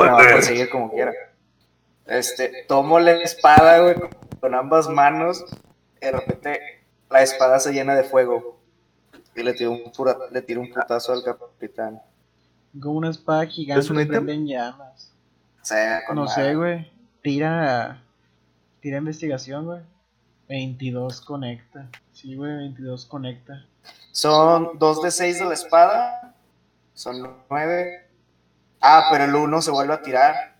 [0.00, 1.12] Va a perseguir como quiera.
[2.06, 3.94] Este, tomo la espada, güey,
[4.40, 5.44] con- ambas manos.
[6.00, 6.60] Y de repente
[7.10, 8.60] la espada se llena de fuego.
[9.36, 12.00] Y le tiro un, pura- le tiro un putazo al capitán.
[12.80, 15.12] Con una espada gigante ¿Es un prende en llamas.
[15.68, 16.90] O sea, con No sé, güey.
[17.22, 18.02] Tira.
[18.80, 19.82] Tira investigación, güey.
[20.48, 21.90] 22 conecta.
[22.14, 23.66] Sí, güey, 22 conecta.
[24.10, 26.34] Son dos de seis de la espada.
[26.94, 28.08] Son nueve.
[28.80, 30.56] Ah, pero el uno se vuelve a tirar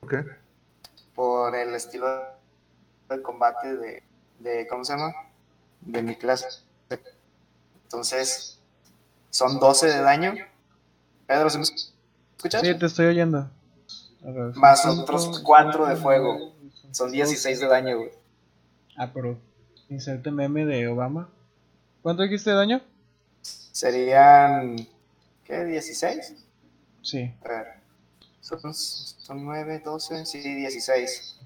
[0.00, 0.14] Ok.
[1.14, 2.06] por el estilo
[3.10, 4.02] de combate de,
[4.38, 5.12] de ¿cómo se llama?
[5.82, 6.46] De mi clase.
[7.82, 8.58] Entonces,
[9.28, 10.34] son 12 de daño.
[11.26, 12.62] Pedro, ¿se me escuchas?
[12.62, 13.50] Sí, te estoy oyendo.
[14.22, 16.52] Ver, Más otros cinco, cuatro de cuatro, fuego.
[16.90, 18.10] Son 16 de daño, güey.
[18.96, 19.38] Ah, pero.
[19.88, 21.28] Inserte meme de Obama.
[22.02, 22.80] ¿Cuánto dijiste de daño?
[23.42, 24.76] Serían,
[25.44, 25.54] ¿qué?
[25.54, 26.36] ¿16?
[27.02, 27.32] Sí.
[27.44, 27.66] A ver.
[28.40, 31.38] Son, son 9, 12, sí, 16.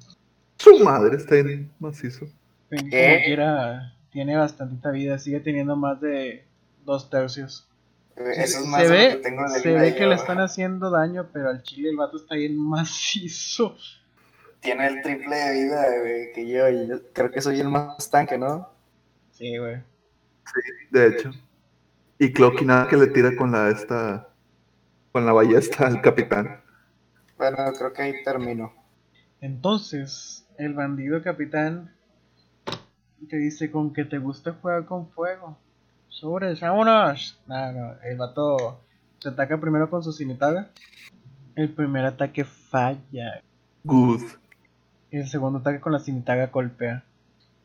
[0.59, 2.27] Su madre está en macizo.
[2.71, 3.23] Como ¿Qué?
[3.25, 5.19] quiera, tiene bastantita vida.
[5.19, 6.45] Sigue teniendo más de
[6.85, 7.67] dos tercios.
[8.16, 11.29] Eso es más Se lo ve, que tengo se ve que le están haciendo daño,
[11.33, 13.77] pero al chile el vato está bien macizo.
[14.61, 16.68] Tiene el triple de vida, güey, que yo.
[16.68, 18.68] y yo creo que soy el más tanque, ¿no?
[19.33, 19.83] Sí, güey.
[20.90, 21.33] De hecho.
[22.18, 24.29] Y Clocky nada que le tira con la esta.
[25.12, 26.61] Con la ballesta al capitán.
[27.37, 28.72] Bueno, creo que ahí termino.
[29.40, 31.94] Entonces, el bandido capitán
[33.29, 35.59] te dice con que te gusta jugar con fuego.
[36.14, 37.37] Sobres, vámonos.
[37.48, 38.81] No, no, el vato
[39.20, 40.70] te ataca primero con su cimitarra.
[41.57, 43.42] El primer ataque falla.
[43.83, 44.22] Good.
[45.11, 47.03] El segundo ataque con la cimitarra golpea.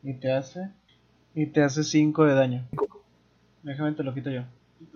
[0.02, 0.68] Y te hace.
[1.32, 2.68] Y te hace 5 de daño.
[3.62, 4.42] Déjame te lo quito yo.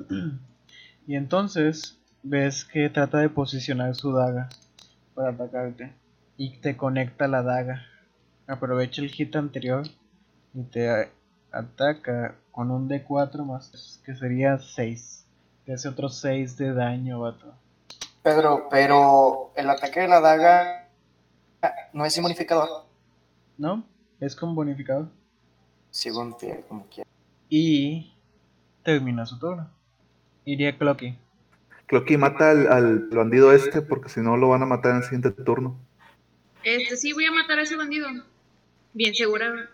[1.07, 4.49] y entonces ves que trata de posicionar su daga
[5.15, 5.93] para atacarte.
[6.37, 7.83] Y te conecta la daga.
[8.49, 9.85] Aprovecha el hit anterior
[10.55, 11.13] y te
[11.55, 15.27] ataca con un D4 más, que sería 6.
[15.65, 17.55] Te hace otro 6 de daño, vato.
[18.23, 20.89] Pedro, pero el ataque de la daga
[21.93, 22.69] no es inmunificador.
[23.57, 23.85] ¿No?
[24.21, 25.09] Es con bonificador.
[25.91, 27.09] Según te, como quiera.
[27.49, 28.15] Y
[28.83, 29.71] termina su turno.
[30.45, 31.17] Iría Clocky.
[31.87, 35.03] Clocky mata al, al bandido este porque si no lo van a matar en el
[35.05, 35.79] siguiente turno.
[36.63, 38.09] Este, sí, voy a matar a ese bandido.
[38.95, 39.71] Bien segura.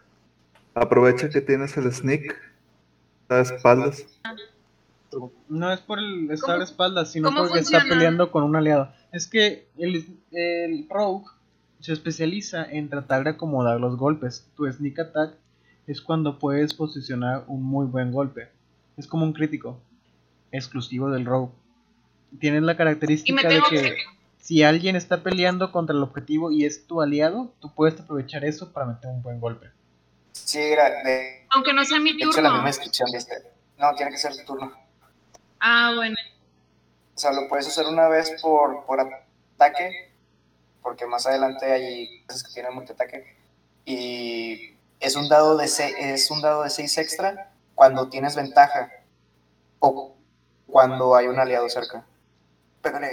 [0.75, 2.37] Aprovecha que tienes el sneak.
[3.23, 4.07] Está de espaldas.
[5.49, 8.93] No es por el estar ¿Cómo- de espaldas, sino porque está peleando con un aliado.
[9.13, 11.27] Es que el, el Rogue
[11.81, 14.49] se especializa en tratar de acomodar los golpes.
[14.57, 15.35] Tu sneak attack
[15.87, 18.49] es cuando puedes posicionar un muy buen golpe.
[18.97, 19.81] Es como un crítico
[20.53, 21.53] exclusivo del Rogue.
[22.39, 23.97] Tienes la característica de que que.
[24.39, 28.73] si alguien está peleando contra el objetivo y es tu aliado, tú puedes aprovechar eso
[28.73, 29.67] para meter un buen golpe.
[30.33, 32.53] Sí, era de Aunque no sea mi hecho la turno.
[32.53, 33.35] misma descripción de este.
[33.79, 34.73] No, tiene que ser tu turno.
[35.61, 36.17] Ah, bueno.
[37.15, 40.13] O sea, lo puedes usar una vez por, por ataque,
[40.83, 43.37] porque más adelante hay cosas que tienen multiataque.
[43.85, 48.91] Y es un dado de 6, es un dado de 6 extra cuando tienes ventaja
[49.79, 50.15] o
[50.67, 52.05] cuando hay un aliado cerca.
[52.83, 53.11] Pégale.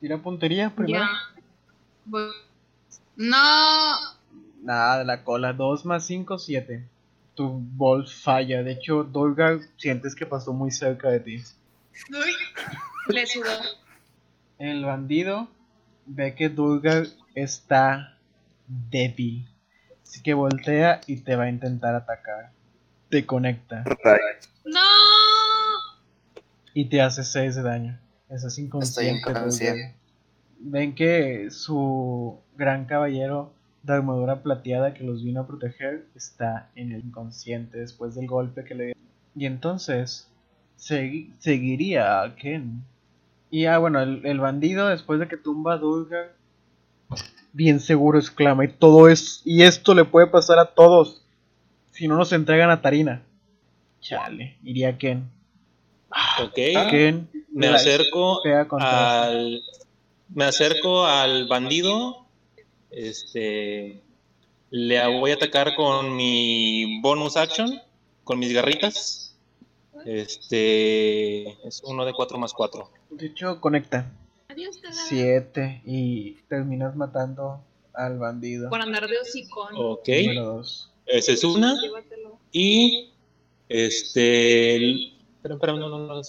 [0.00, 1.04] Tira puntería primero.
[1.04, 2.30] Ya.
[3.16, 4.19] No.
[4.62, 5.52] Nada, de la cola.
[5.52, 6.86] 2 más 5, 7.
[7.34, 8.62] Tu bol falla.
[8.62, 11.36] De hecho, Dolgar sientes que pasó muy cerca de ti.
[12.10, 13.14] Uy.
[13.14, 13.46] Le sudó.
[14.58, 15.48] El bandido
[16.06, 18.18] ve que Dulgar está
[18.66, 19.48] débil.
[20.02, 22.50] Así que voltea y te va a intentar atacar.
[23.08, 23.84] Te conecta
[24.64, 24.80] No.
[26.74, 28.00] y te hace 6 de daño.
[28.28, 29.30] Estás inconsciente.
[29.30, 29.82] inconsciente.
[29.82, 30.00] Dulgar.
[30.62, 36.92] Ven que su gran caballero de armadura plateada que los vino a proteger está en
[36.92, 38.94] el inconsciente después del golpe que le dio.
[39.34, 40.28] Y entonces
[40.78, 42.82] segui- seguiría a Ken.
[43.50, 46.34] Y ah, bueno, el, el bandido después de que tumba a Dulgar,
[47.52, 51.22] bien seguro exclama, y todo es, y esto le puede pasar a todos
[51.90, 53.22] si no nos entregan a Tarina.
[54.00, 55.28] Chale, iría Ken.
[56.42, 56.54] Ok.
[56.90, 58.40] Ken Me la- acerco
[58.78, 59.62] al.
[60.32, 62.19] Me acerco al bandido.
[62.90, 64.00] Este.
[64.70, 67.80] Le voy a atacar con mi bonus action.
[68.24, 69.36] Con mis garritas.
[70.04, 71.48] Este.
[71.66, 72.90] Es uno de 4 más 4.
[73.10, 74.10] De hecho, conecta.
[74.48, 77.62] Adiós, te la- 7 y terminas matando
[77.94, 78.70] al bandido.
[78.70, 79.68] Por andar de hocicón.
[79.76, 80.08] Ok.
[80.08, 80.90] Número 2.
[81.06, 81.80] Esa es una.
[81.80, 82.38] Llévatelo.
[82.52, 83.10] Y.
[83.68, 84.76] Este.
[84.76, 86.20] el- Espera, espera, no, no, no.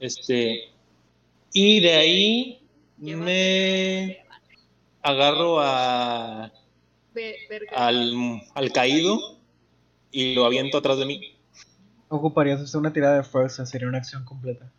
[0.00, 0.68] Este.
[1.52, 2.58] Y de ahí.
[2.98, 4.21] Me
[5.02, 6.52] agarro a.
[7.74, 9.18] Al, al caído
[10.10, 11.20] y lo aviento atrás de mí.
[12.08, 14.70] Ocuparías hacer una tirada de fuerza, sería una acción completa.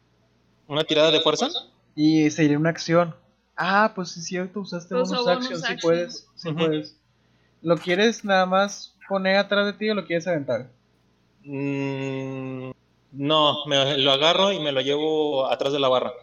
[0.68, 1.50] ¿Una tirada de fuerza?
[1.96, 3.16] Y sería una acción.
[3.56, 5.80] Ah, pues sí es cierto, usaste bonus bonus action, sí action.
[5.82, 6.58] puedes, sí Ujú.
[6.60, 6.96] puedes.
[7.62, 10.70] ¿Lo quieres nada más poner atrás de ti o lo quieres aventar?
[11.46, 12.72] Mm,
[13.12, 16.14] no, me lo agarro y me lo llevo atrás de la barra.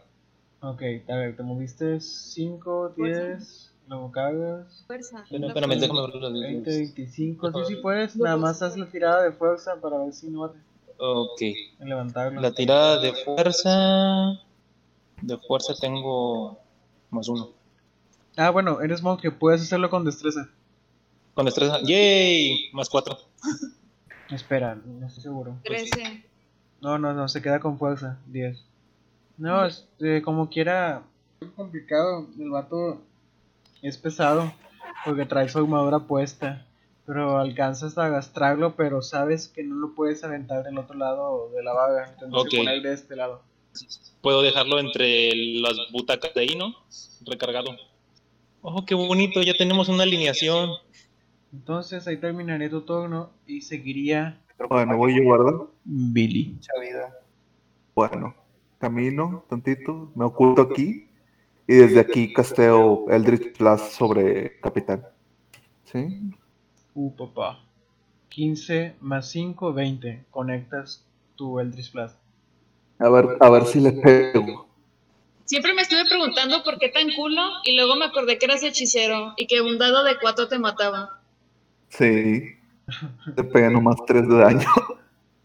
[0.63, 5.23] Ok, a ver, te moviste 5, 10, luego cargas, Fuerza.
[5.25, 9.23] Espérame, espérame, déjame ver las 20, 25, sí, sí puedes, nada más haz la tirada
[9.23, 10.53] de fuerza para ver si no vas
[10.97, 11.43] Ok.
[11.81, 12.41] a levantarlo.
[12.41, 14.41] La tirada de fuerza.
[15.21, 16.59] De fuerza tengo
[17.11, 17.51] más uno.
[18.37, 20.49] Ah, bueno, eres monje, puedes hacerlo con destreza.
[21.35, 21.81] Con destreza.
[21.83, 22.71] ¡Yay!
[22.73, 23.19] Más cuatro.
[24.31, 25.57] Espera, no estoy seguro.
[25.65, 26.25] Trece.
[26.81, 28.65] No, no, no, se queda con fuerza, 10.
[29.37, 31.03] No, este, como quiera,
[31.41, 33.03] es complicado, el vato
[33.83, 34.53] es pesado,
[35.05, 36.67] porque trae su armadura puesta,
[37.07, 41.63] pero alcanzas a gastrarlo, pero sabes que no lo puedes aventar del otro lado de
[41.63, 42.65] la vaga, tendrás que Ok.
[42.65, 43.43] poner de este lado.
[44.21, 46.75] Puedo dejarlo entre las butacas de ahí, ¿no?
[47.25, 47.71] Recargado.
[48.63, 50.71] Oh, qué bonito, ya tenemos una alineación.
[51.53, 55.67] Entonces ahí terminaré tu turno y seguiría Bueno, voy yo, ¿verdad?
[55.85, 56.51] Billy.
[56.55, 57.15] Mucha vida.
[57.95, 58.35] Bueno,
[58.79, 61.10] camino tantito, me oculto aquí
[61.71, 65.07] y desde aquí casteo Eldritch Blast sobre Capitán.
[65.85, 66.33] ¿Sí?
[66.95, 67.61] Uh, papá.
[68.29, 70.25] 15 más 5, 20.
[70.31, 71.07] Conectas
[71.37, 72.17] tu Eldritch Blast.
[72.99, 74.69] A ver, a ver si le pego.
[75.45, 79.35] Siempre me estuve preguntando por qué tan culo y luego me acordé que eras hechicero
[79.37, 81.21] y que un dado de cuatro te mataba.
[81.89, 82.57] Sí.
[83.37, 84.69] Te pega nomás 3 de daño.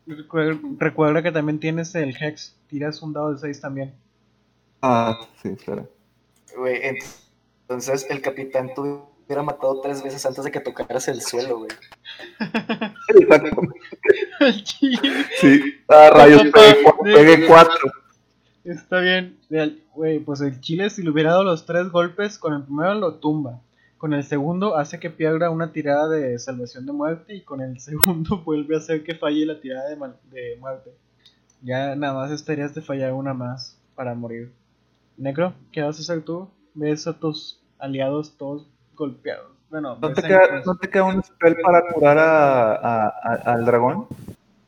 [0.08, 2.56] Recuer- Recuerda que también tienes el Hex.
[2.68, 3.94] Tiras un dado de 6 también.
[4.82, 5.86] Ah, sí, espera.
[6.58, 7.04] Güey, ent-
[7.62, 11.72] entonces el capitán te hubiera matado tres veces antes de que tocaras el suelo, güey.
[13.20, 13.80] Exactamente.
[15.40, 15.76] Sí.
[15.88, 17.92] Ah, rayos, pegué, cu- pegué 4.
[18.64, 19.38] Está bien.
[19.94, 23.16] Güey, pues el chile si le hubiera dado los tres golpes, con el primero lo
[23.16, 23.62] tumba.
[23.98, 27.80] Con el segundo hace que pierda una tirada de salvación de muerte y con el
[27.80, 29.96] segundo vuelve a hacer que falle la tirada de
[30.60, 30.92] muerte.
[31.62, 34.52] Ya nada más estarías de fallar una más para morir.
[35.18, 36.50] Negro, ¿qué vas a hacer tú?
[36.76, 39.52] Ves a tus aliados todos golpeados.
[39.70, 40.62] Bueno, ¿No te, a queda.
[40.66, 44.08] ¿No te queda un spell para curar a, a- a- al dragón?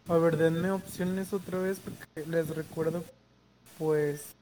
[0.10, 3.04] A ver, denme opciones otra vez porque les recuerdo,
[3.78, 4.34] pues,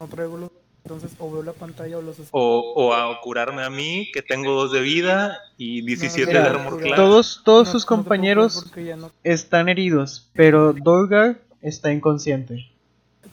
[0.00, 0.50] no traigo los
[0.84, 2.16] Entonces, o veo la pantalla o los.
[2.32, 6.48] O, o a curarme a mí, que tengo dos de vida y 17 Mira, de
[6.50, 6.96] armor class.
[6.96, 12.68] Todos, todos No, sus no compañeros no- están heridos, pero Dolgar está inconsciente.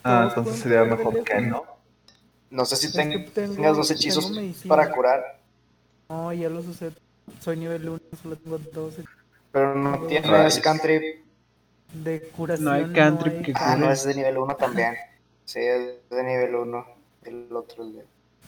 [0.04, 1.64] Ah, entonces sería mejor que no.
[2.50, 4.70] No sé si Es ten- tengo- tengas dos hechizos medicina.
[4.76, 5.40] para curar,
[6.10, 6.92] No, ya los usé.
[7.40, 9.04] Soy nivel 1, solo tengo 12
[9.52, 11.04] pero no tienes cantrip.
[11.94, 12.66] de curación.
[12.66, 13.94] No hay cantrip que Ah, no, cure.
[13.94, 14.96] es de nivel 1 también.
[15.46, 16.86] Sí, es de nivel 1.
[17.24, 18.06] El otro, el de.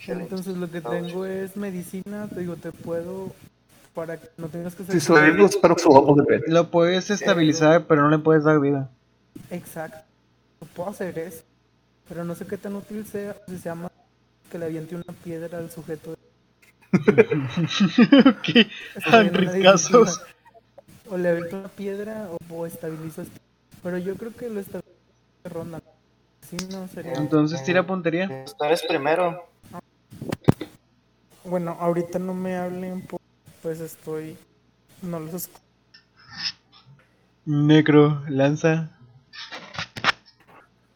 [0.07, 3.31] Entonces lo que tengo es medicina, te digo, te puedo
[3.93, 6.41] para que no tengas que hacer Si espero que subamos de.
[6.47, 8.89] Lo puedes estabilizar, pero no le puedes dar vida.
[9.51, 9.99] Exacto.
[10.75, 11.43] Puedo hacer eso.
[12.11, 13.89] Pero no sé qué tan útil sea, si se llama
[14.51, 16.17] que le aviente una piedra al sujeto.
[18.43, 18.67] ¿Qué?
[18.95, 19.77] Dice nada.
[21.09, 23.39] O le aviento una piedra o, o estabilizo esto.
[23.81, 24.91] Pero yo creo que lo estabilizo
[25.45, 25.81] de ronda.
[26.49, 27.13] Si no sería.
[27.13, 28.43] Entonces tira puntería.
[28.43, 29.47] Tú eres primero.
[31.45, 33.07] Bueno, ahorita no me hablen,
[33.61, 34.35] pues estoy.
[35.01, 35.63] No los escucho.
[37.45, 38.89] Necro, lanza.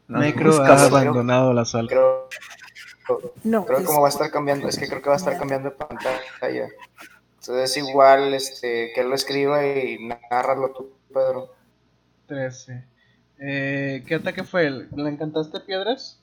[0.08, 1.88] No, Necro es ha abandonado la sala.
[1.88, 2.30] Creo,
[3.44, 5.18] No, creo que es- como va a estar cambiando, es que creo que va a
[5.18, 6.68] estar cambiando de pantalla.
[7.40, 9.98] Entonces es igual este, que él lo escriba y
[10.32, 11.54] narrarlo tú, Pedro.
[12.28, 12.84] 13.
[13.40, 14.66] Eh, ¿Qué ataque fue?
[14.68, 14.90] él?
[14.96, 16.20] ¿Le encantaste piedras?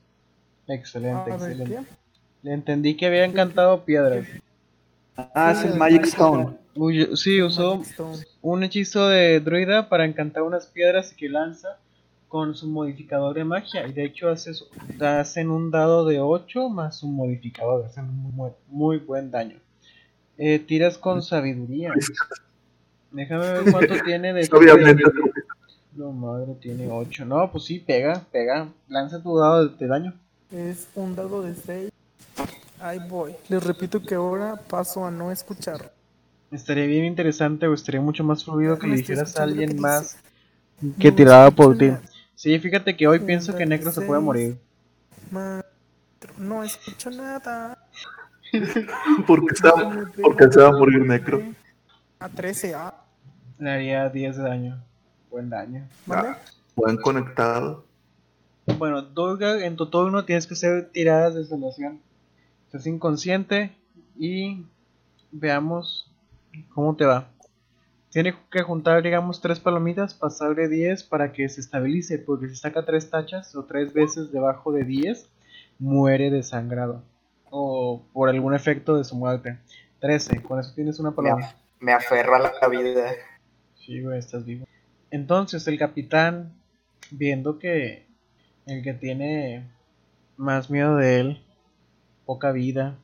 [0.66, 1.86] Excelente, a ver, excelente.
[1.88, 1.96] ¿qué?
[2.42, 4.26] Le entendí que había encantado piedras.
[5.16, 6.56] Ah, es el Magic Stone.
[6.74, 7.82] Uy, sí, usó
[8.40, 11.78] un hechizo de druida para encantar unas piedras que lanza
[12.32, 13.86] con su modificador de magia.
[13.86, 14.66] Y de hecho hace su-
[15.04, 17.84] hacen un dado de 8 más un modificador.
[17.84, 18.06] Hacen
[18.68, 19.58] muy, buen daño.
[20.38, 21.92] Eh, tiras con sabiduría.
[23.10, 25.02] Déjame ver cuánto tiene de Obviamente.
[25.94, 27.26] No, madre, tiene 8.
[27.26, 28.66] No, pues sí, pega, pega.
[28.88, 30.14] Lanza tu dado de, de daño.
[30.50, 31.90] Es un dado de 6.
[32.80, 33.34] Ahí voy.
[33.50, 35.92] Les repito que ahora paso a no escuchar.
[36.50, 39.80] Estaría bien interesante o estaría mucho más fluido que Me le dijeras a alguien que
[39.82, 40.16] más
[40.98, 41.92] que No tiraba por ti.
[42.34, 44.58] Sí, fíjate que hoy pienso que Necro se puede morir.
[46.38, 47.78] No escucho nada.
[49.26, 49.72] Porque, está,
[50.22, 51.42] porque se va a morir Necro.
[52.18, 52.94] A 13, ah.
[53.58, 54.84] Le haría 10 de daño.
[55.30, 55.88] Buen daño.
[56.04, 56.36] ¿Vale?
[56.76, 57.86] Buen conectado.
[58.78, 62.00] Bueno, Dolgar, en tu turno tienes que hacer tiradas de salvación.
[62.66, 63.74] Estás inconsciente
[64.16, 64.64] y
[65.30, 66.10] veamos
[66.74, 67.28] cómo te va.
[68.12, 72.56] Tiene que juntar, digamos, tres palomitas, pasar de 10 para que se estabilice, porque si
[72.56, 75.30] saca tres tachas o tres veces debajo de 10,
[75.78, 77.02] muere desangrado.
[77.50, 79.58] O por algún efecto de su muerte.
[80.00, 83.12] 13, con eso tienes una af- me aferro a la vida.
[83.76, 84.66] Sí, güey, estás vivo.
[85.10, 86.52] Entonces el capitán,
[87.10, 88.06] viendo que
[88.66, 89.70] el que tiene
[90.36, 91.46] más miedo de él,
[92.26, 92.98] poca vida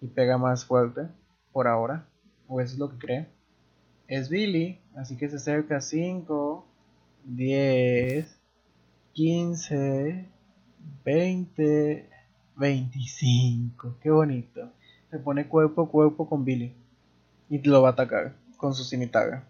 [0.00, 1.08] y pega más fuerte,
[1.52, 2.06] por ahora,
[2.48, 3.26] o eso es lo que cree,
[4.08, 6.66] es Billy, así que se acerca 5,
[7.24, 8.38] 10,
[9.12, 10.28] 15,
[11.04, 12.10] 20,
[12.56, 14.70] 25, qué bonito.
[15.10, 16.72] Se pone cuerpo a cuerpo con Billy
[17.48, 19.44] y lo va a atacar con su cimitarra.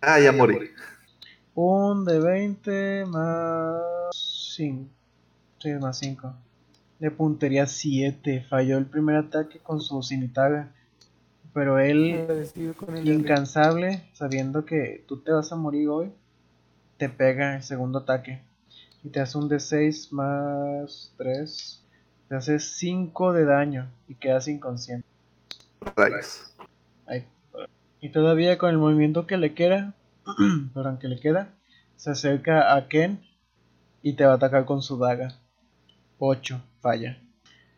[0.00, 0.70] Ah, ya morí.
[1.54, 4.88] Un de 20 más 5.
[5.58, 6.32] Sí, más 5.
[6.98, 8.46] De puntería 7.
[8.48, 10.72] Falló el primer ataque con su cimitarra.
[11.52, 12.46] Pero él,
[12.76, 16.12] con el incansable, sabiendo que tú te vas a morir hoy,
[16.96, 18.42] te pega el segundo ataque.
[19.02, 21.84] Y te hace un de 6 más 3.
[22.28, 25.06] Te hace 5 de daño y quedas inconsciente.
[27.06, 27.26] Ahí.
[28.00, 29.94] Y todavía con el movimiento que le queda,
[30.74, 31.54] perdón, que le queda,
[31.96, 33.20] se acerca a Ken
[34.02, 35.34] y te va a atacar con su daga.
[36.18, 37.18] 8, falla.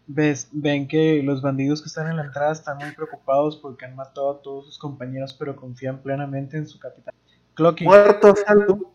[0.07, 3.94] Ves, ven que los bandidos que están en la entrada están muy preocupados porque han
[3.94, 7.14] matado a todos sus compañeros, pero confían plenamente en su capitán.
[7.55, 8.92] Clocky, Muerto, salvo.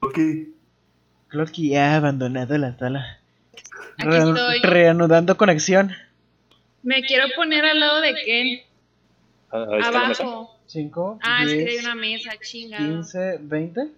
[0.00, 0.18] Ok.
[1.28, 3.20] Clocky ha abandonado la sala.
[3.98, 4.60] Aquí Rean- estoy.
[4.62, 5.92] reanudando conexión.
[6.82, 8.58] Me quiero poner al lado de Ken.
[9.52, 9.66] Ah.
[9.84, 10.56] Abajo.
[10.66, 12.78] 5, Ah, es que hay 10, una mesa, chinga.
[12.78, 13.92] 15, 20,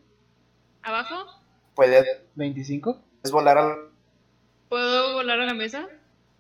[0.83, 1.27] ¿Abajo?
[1.75, 2.05] ¿Puedes
[2.35, 3.01] 25.
[3.31, 3.75] volar al.
[4.75, 5.87] ¿Puedo volar a la mesa?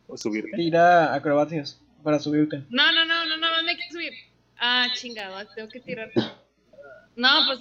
[0.08, 0.56] O subirme.
[0.56, 2.64] Tira acrobacias para subirte.
[2.68, 4.12] No, no, no, no, no, me quiero subir.
[4.58, 6.10] Ah, chingado, tengo que tirar.
[7.14, 7.60] No, pues.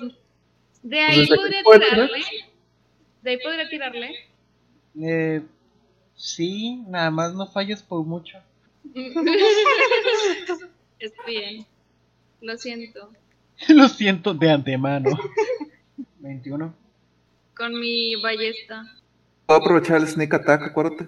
[0.82, 2.07] De ahí ¿Desde podría puedes tirar?
[2.07, 2.26] tirarle.
[3.21, 4.15] De ahí podría tirarle.
[4.99, 5.43] Eh,
[6.15, 8.39] sí, nada más no falles por mucho.
[10.97, 11.67] Está bien.
[12.41, 13.13] Lo siento.
[13.69, 15.11] Lo siento de antemano.
[16.17, 16.74] 21.
[17.55, 18.84] Con mi ballesta.
[19.53, 21.07] Puedo aprovechar el sneak attack, acuérdate.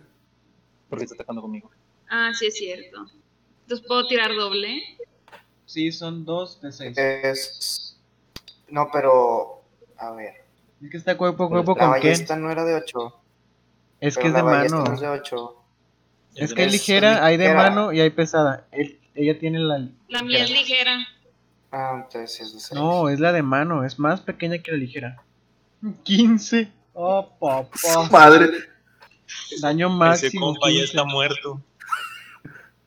[0.89, 1.71] porque está atacando conmigo.
[2.09, 3.05] Ah, sí es cierto.
[3.63, 4.81] Entonces puedo tirar doble.
[5.65, 6.95] Sí, son dos de seis.
[6.97, 7.99] Es.
[8.69, 9.63] No, pero.
[9.97, 10.33] A ver.
[10.83, 12.01] Es que está cuerpo a cuerpo La con Ken.
[12.03, 13.19] ballesta no era de 8.
[14.01, 14.83] Es que es de mano.
[14.83, 15.55] No es de 8.
[16.35, 18.67] Es que es ligera, hay de mano y hay pesada.
[18.71, 19.87] Él- ella tiene la.
[20.09, 21.07] La mía es ligera.
[21.71, 22.73] Ah, entonces sí es de 6.
[22.73, 25.23] No, es la de mano, es más pequeña que la ligera.
[26.03, 26.71] 15.
[26.97, 28.07] Oh, papá.
[28.09, 28.47] Madre.
[29.61, 30.45] Daño Ese máximo.
[30.47, 30.83] compa ya 15.
[30.85, 31.61] está muerto.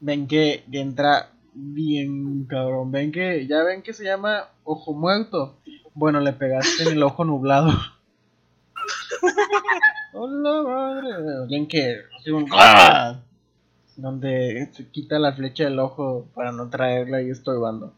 [0.00, 2.90] Ven que, que entra bien, cabrón.
[2.90, 5.58] Ven que, ya ven que se llama ojo muerto.
[5.94, 7.70] Bueno, le pegaste en el ojo nublado.
[10.12, 11.08] Hola, madre.
[11.50, 13.20] Ven que, así un- ¡Ah!
[13.96, 17.92] donde se quita la flecha del ojo para no traerla y estorbando.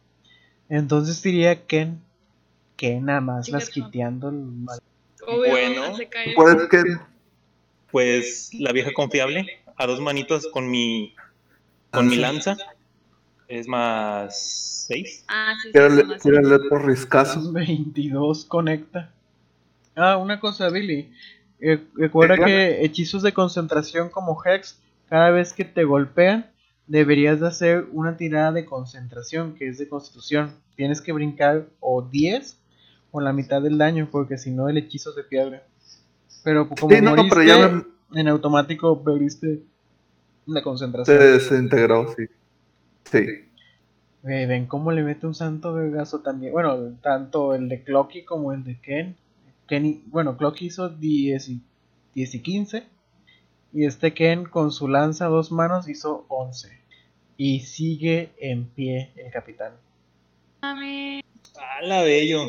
[0.71, 2.01] Entonces diría Ken,
[2.77, 4.79] Ken nada más las quiteando el mal.
[5.27, 6.69] Obvio, Bueno.
[6.69, 6.83] que.
[7.91, 9.47] Pues la vieja confiable,
[9.77, 11.15] a dos manitos con mi
[11.91, 12.57] con mi lanza.
[13.49, 15.25] Es más 6.
[15.27, 15.73] Ah, sí, sí,
[16.23, 17.53] Tírale, otro riscazo.
[17.53, 19.13] 22 conecta.
[19.97, 21.11] Ah, una cosa, Billy.
[21.61, 26.49] Eh, recuerda que hechizos de concentración como Hex, cada vez que te golpean,
[26.87, 30.55] deberías de hacer una tirada de concentración, que es de constitución.
[30.77, 32.57] Tienes que brincar o 10
[33.13, 35.63] o la mitad del daño, porque si no el hechizo se pierde.
[36.45, 39.63] Pero como Sí, no, moriste, pero ya me- en automático perdiste
[40.47, 41.19] la se concentración.
[41.19, 42.25] desintegró, sí.
[43.05, 43.27] Sí.
[44.23, 46.53] Ve, ven cómo le mete un santo vergazo también.
[46.53, 49.17] Bueno, tanto el de Clocky como el de Ken.
[49.67, 51.61] Ken bueno, Clocky hizo 10 y,
[52.15, 52.85] 10 y 15.
[53.73, 56.69] Y este Ken con su lanza a dos manos hizo 11.
[57.37, 59.73] Y sigue en pie el capitán.
[60.61, 61.23] Mami.
[61.57, 62.41] A la bello.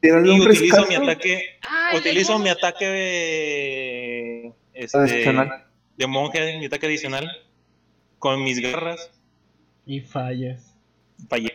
[0.00, 0.86] Tírale Y un utilizo riscazo.
[0.88, 1.42] mi ataque.
[1.68, 4.98] Ay, Utilizo mi ataque de, este,
[5.96, 7.28] de monje, mi ataque adicional.
[8.18, 9.10] Con mis garras.
[9.84, 10.74] Y fallas.
[11.28, 11.52] Fallé.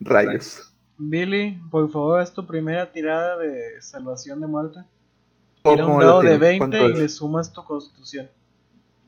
[0.00, 0.72] Rayos.
[0.98, 4.80] Billy, por favor, haz tu primera tirada de salvación de muerte.
[5.62, 6.40] ¿Cómo- Tira un dado de tienes?
[6.40, 6.98] 20 ¿Cuánto y es?
[6.98, 8.28] le sumas tu constitución.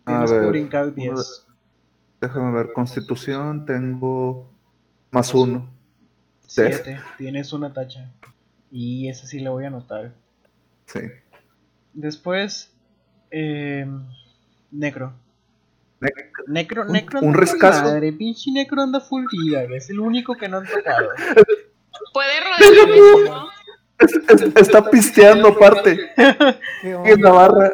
[0.05, 1.47] A Tienes que ver, brincar 10.
[2.20, 2.72] Déjame ver.
[2.72, 4.51] Constitución, tengo
[5.11, 5.68] más uno.
[6.55, 7.01] 7.
[7.19, 8.11] Tienes una tacha.
[8.71, 10.13] Y esa sí la voy a anotar.
[10.87, 11.01] Sí.
[11.95, 12.73] Después,
[13.31, 13.87] eh,
[14.71, 15.13] Necro.
[16.01, 20.49] Nec- Necro, un- Necro un madre, pinche Necro anda full vida, es el único que
[20.49, 21.09] no han tocado.
[22.13, 23.49] Puede rodear la ¿no?
[23.99, 25.97] Es- es- está pisteando aparte.
[26.83, 27.21] ¿Qué En?
[27.21, 27.71] Navarra.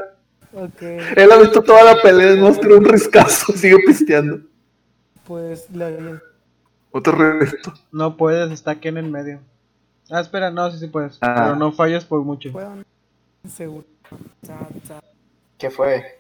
[0.53, 4.41] Ok, Él ha visto toda la pelea, no tiró un riscazo, sigue pisteando.
[5.25, 6.23] pues le aviento.
[6.91, 7.73] Otro resto.
[7.93, 9.41] No puedes, está aquí en el medio.
[10.11, 11.19] Ah, espera, no, sí, sí puedes.
[11.21, 11.35] Ah.
[11.37, 12.51] Pero no fallas por mucho.
[13.47, 13.85] Seguro.
[15.59, 16.19] ¿Qué fue?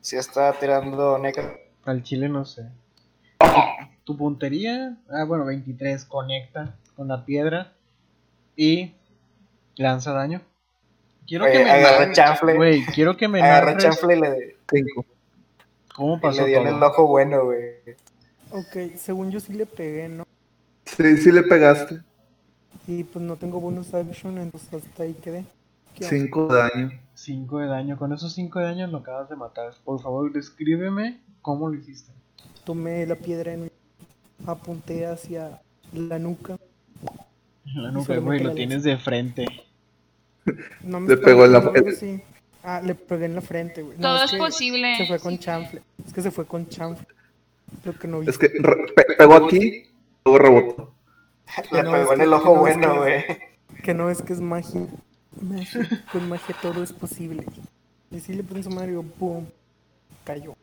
[0.00, 1.56] Si está tirando Necro.
[1.84, 2.68] Al chile no sé.
[4.04, 7.72] Tu puntería, ah, bueno, 23, conecta con la piedra
[8.54, 8.92] y
[9.76, 10.42] lanza daño.
[11.26, 12.54] Quiero que me agarra narres- chanfle.
[12.54, 15.04] Güey, quiero que me Agarra narres chanfle y le, Cinco.
[15.94, 17.75] cómo y pasó le dio en el ojo bueno, güey.
[18.50, 20.26] Ok, según yo sí le pegué, ¿no?
[20.84, 22.00] Sí, sí le pegaste.
[22.86, 25.44] Y pues no tengo bonus action, entonces hasta ahí quedé.
[26.00, 27.06] Cinco de daño.
[27.16, 29.72] 5 de daño, con esos 5 de daño lo acabas de matar.
[29.84, 32.12] Por favor, descríbeme cómo lo hiciste.
[32.64, 33.70] Tomé la piedra en
[34.46, 35.60] apunté hacia
[35.92, 36.58] la nuca.
[37.74, 39.46] La nuca, güey, lo tienes de frente.
[40.82, 41.92] No me Le pegó en la frente.
[41.92, 42.22] sí.
[42.62, 43.96] Ah, le pegué en la frente, güey.
[43.96, 44.96] No, Todo es que posible.
[44.96, 45.82] Se fue con chanfle.
[46.04, 47.06] Es que se fue con chanfle.
[47.84, 48.28] Lo que no vi.
[48.28, 49.84] Es que re- pe- pegó aquí,
[50.24, 50.92] luego rebotó.
[51.72, 53.24] Le no, pegó en el ojo bueno, que- güey.
[53.82, 54.86] Que no es que es magia.
[55.40, 55.88] Magia.
[56.12, 57.44] Con magia todo es posible.
[58.10, 59.46] Y si le pienso Mario, boom.
[60.24, 60.54] Cayó.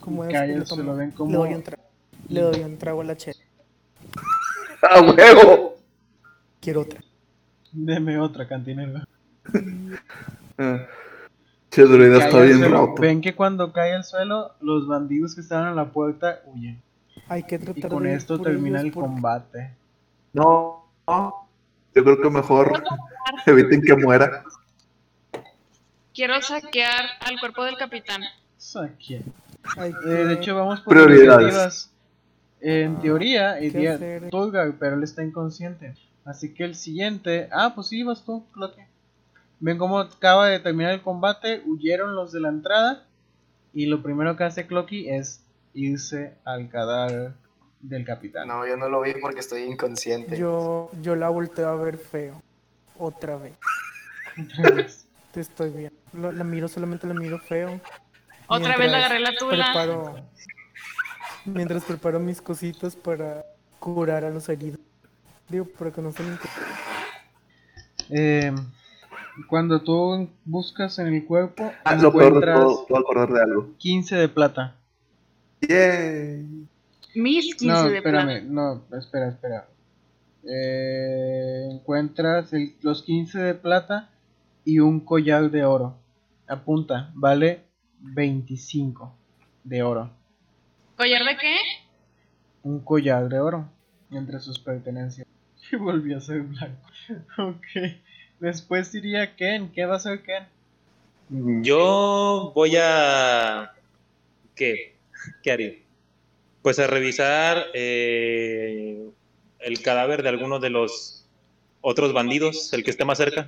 [0.00, 1.82] Como es, le se lo ven como- Le doy un trago.
[2.28, 3.38] Le doy un trago a la chela.
[4.82, 5.76] ¡A huevo!
[6.60, 7.00] Quiero otra.
[7.72, 9.06] Deme otra cantinera.
[11.76, 12.86] Che, druida está bien suelo.
[12.86, 13.02] roto.
[13.02, 16.80] Ven que cuando cae al suelo, los bandidos que estaban a la puerta huyen.
[17.28, 19.72] Hay que Y con de esto termina el porque- combate.
[20.32, 21.48] No, no.
[21.94, 22.82] Yo creo que mejor
[23.44, 24.42] eviten que muera.
[26.14, 28.22] Quiero saquear al cuerpo del capitán.
[28.56, 29.20] Saquea.
[29.76, 31.92] hay Eh, de hecho, vamos por Prioridades.
[32.60, 33.98] En Ah, teoría, ¿qué iría?
[34.30, 35.94] Tulgar, pero él está inconsciente.
[36.24, 37.50] Así que el siguiente.
[37.52, 38.86] Ah, pues sí, vas tú, Cloque.
[39.60, 41.62] Ven cómo acaba de terminar el combate.
[41.66, 43.06] Huyeron los de la entrada.
[43.72, 45.42] Y lo primero que hace Clocky es
[45.74, 47.32] irse al cadáver
[47.80, 48.48] del capitán.
[48.48, 50.36] No, yo no lo vi porque estoy inconsciente.
[50.38, 52.42] yo, yo la volteo a ver feo.
[52.98, 53.52] Otra vez.
[55.32, 55.96] Te estoy viendo.
[56.14, 57.80] Lo- la miro, solamente la miro feo.
[58.48, 59.64] Otra vez Mientras agarré la tula.
[59.72, 60.16] Preparo,
[61.44, 63.44] mientras preparo mis cositas para
[63.78, 64.80] curar a los heridos.
[65.48, 66.38] Digo, para que no se me
[68.10, 68.54] Eh,
[69.48, 73.40] cuando tú buscas en el cuerpo, Ah, lo peor de encuentras todo, puedo acordar de
[73.42, 73.74] algo.
[73.78, 74.76] 15 de plata.
[75.62, 76.66] Yay.
[77.14, 78.46] Mis 15 No, de espérame, plata.
[78.90, 79.68] no, espera, espera.
[80.44, 84.10] Eh, encuentras el- los 15 de plata
[84.64, 85.96] y un collar de oro.
[86.46, 87.62] Apunta, vale
[88.00, 89.12] 25
[89.64, 90.10] de oro.
[90.96, 91.56] ¿Collar de qué?
[92.62, 93.68] Un collar de oro
[94.10, 95.26] entre sus pertenencias.
[95.72, 96.86] Y volvió a ser blanco.
[97.38, 97.66] ok.
[98.40, 99.70] Después iría Ken.
[99.72, 100.44] ¿Qué va a hacer Ken?
[101.62, 103.72] Yo voy a.
[104.54, 104.96] ¿Qué?
[105.42, 105.74] ¿Qué haría?
[106.62, 109.08] Pues a revisar eh,
[109.60, 111.26] el cadáver de alguno de los
[111.80, 113.46] otros bandidos, el que esté más cerca.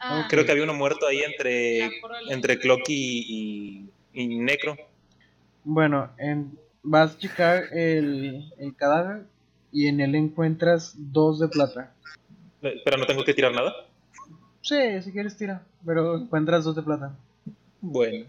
[0.00, 1.90] Ah, Creo que había uno muerto ahí entre,
[2.28, 4.76] entre Clocky y, y Necro.
[5.64, 9.26] Bueno, en, vas a checar el, el cadáver
[9.70, 11.94] y en él encuentras dos de plata.
[12.62, 13.72] Eh, Pero no tengo que tirar nada.
[14.62, 17.14] Sí, si quieres tira, pero encuentras dos de plata.
[17.80, 18.26] Bueno,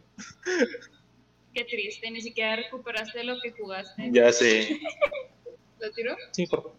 [1.53, 4.09] Qué triste, ni siquiera recuperaste lo que jugaste.
[4.11, 4.79] ya sé.
[5.79, 6.15] ¿Lo tiró?
[6.31, 6.75] Sí, por favor.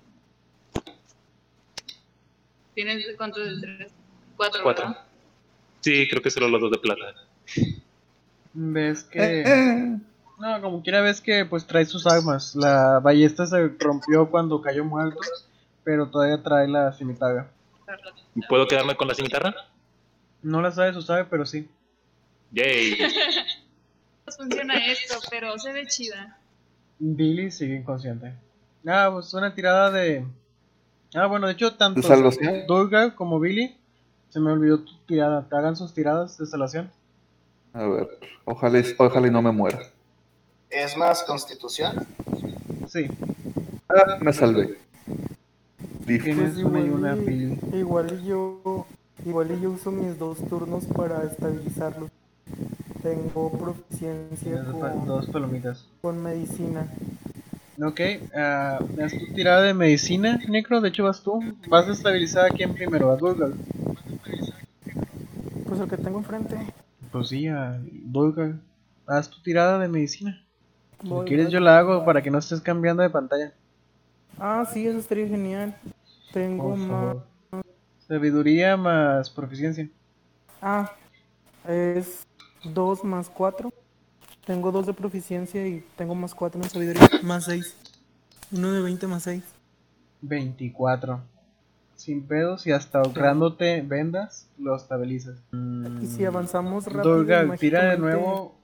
[2.74, 3.92] ¿Tienes cuántos de tres?
[4.36, 4.62] Cuatro.
[4.64, 4.86] Cuatro.
[4.88, 5.04] ¿verdad?
[5.80, 7.14] Sí, creo que solo los dos de plata.
[8.54, 9.42] Ves Eh, que...
[9.42, 9.98] eh.
[10.40, 12.56] No, como quiera ves que pues trae sus armas.
[12.56, 15.20] La ballesta se rompió cuando cayó muerto,
[15.84, 17.48] pero todavía trae la cimitarra.
[18.48, 19.54] ¿Puedo quedarme con la cimitarra?
[20.42, 21.68] No la sabes usar, pero sí.
[22.52, 22.96] Yay.
[22.98, 25.14] ¿Cómo funciona esto?
[25.30, 26.38] Pero se ve chida.
[26.98, 28.34] Billy sigue inconsciente.
[28.86, 30.24] Ah, pues una tirada de...
[31.14, 32.00] Ah, bueno, de hecho, tanto.
[32.66, 33.76] Durga como Billy,
[34.28, 35.46] se me olvidó tu tirada.
[35.48, 36.90] Te hagan sus tiradas de salvación.
[37.72, 38.08] A ver,
[38.44, 39.80] ojalá, y- ojalá y no me muera.
[40.70, 42.06] Es más constitución.
[42.88, 43.06] Sí,
[43.88, 44.78] Ah, me salvé.
[46.06, 47.58] Tienes Pues una y igual una, y- Billy.
[47.72, 48.86] Igual y yo,
[49.24, 52.10] igual y yo uso mis dos turnos para estabilizarlos.
[53.02, 55.86] Tengo proficiencia con, dos palomitas.
[56.00, 56.88] con medicina.
[57.82, 58.00] Ok,
[58.36, 60.80] ah, haz tu tirada de medicina, Necro.
[60.80, 61.40] De hecho, vas tú.
[61.68, 63.48] Vas a estabilizar a quién primero, a Durga.
[65.66, 66.56] Pues el que tengo enfrente.
[67.10, 67.80] Pues sí, a.
[69.06, 70.40] Haz tu tirada de medicina.
[71.02, 71.52] Si quieres, voy.
[71.52, 73.52] yo la hago para que no estés cambiando de pantalla.
[74.38, 75.74] Ah, sí, eso estaría genial.
[76.34, 77.16] Tengo más.
[78.08, 79.88] Sabiduría más proficiencia.
[80.60, 80.92] Ah,
[81.68, 82.26] es
[82.64, 83.72] 2 más 4.
[84.44, 87.08] Tengo 2 de proficiencia y tengo más 4 en sabiduría.
[87.22, 87.76] Más 6.
[88.50, 89.44] Uno de 20 más 6.
[90.22, 91.20] 24.
[91.94, 95.38] Sin pedos y hasta ahorrándote vendas, lo estabilizas.
[96.02, 97.18] Y si avanzamos rápido.
[97.18, 98.56] Durga, tira de nuevo.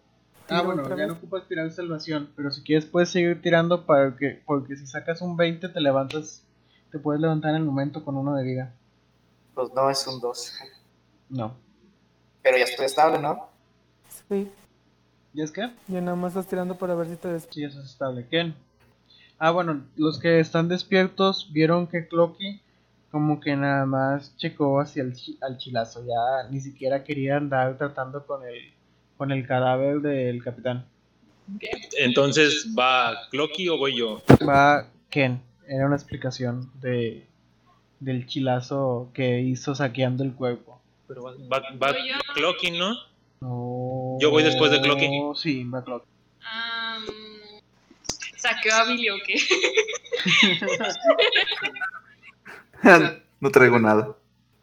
[0.48, 1.06] Ah, bueno, ya vez.
[1.06, 5.22] no ocupas tirar salvación, pero si quieres puedes seguir tirando para que, porque si sacas
[5.22, 6.44] un 20 te levantas,
[6.90, 8.74] te puedes levantar en el momento con uno de vida.
[9.54, 10.52] Pues no es un 2.
[11.28, 11.54] No.
[12.42, 13.48] Pero ya estoy estable, ¿no?
[14.28, 14.50] Sí,
[15.32, 15.70] ¿Y es que?
[15.86, 17.46] ya nada más estás tirando para ver si te des.
[17.50, 18.26] Sí, eso es estable.
[18.28, 18.54] ¿Quién?
[19.38, 22.60] Ah, bueno, los que están despiertos vieron que Clocky
[23.10, 27.76] como que nada más checó hacia el chi- al chilazo, ya ni siquiera quería andar
[27.78, 28.72] tratando con el
[29.16, 30.86] con el cadáver del capitán.
[31.98, 34.22] Entonces, ¿va Clocky o voy yo?
[34.48, 37.26] Va Ken, era una explicación de
[38.00, 40.80] del chilazo que hizo saqueando el cuerpo.
[41.06, 42.16] Pero va, va, va Voy yo.
[42.34, 42.94] Clocky, ¿no?
[43.40, 44.16] No.
[44.20, 45.08] Yo voy después de Clocky.
[45.36, 45.66] Sí.
[46.42, 47.04] Am,
[48.36, 49.36] ¿Saqueó a Billy o qué?
[53.40, 54.16] no traigo nada.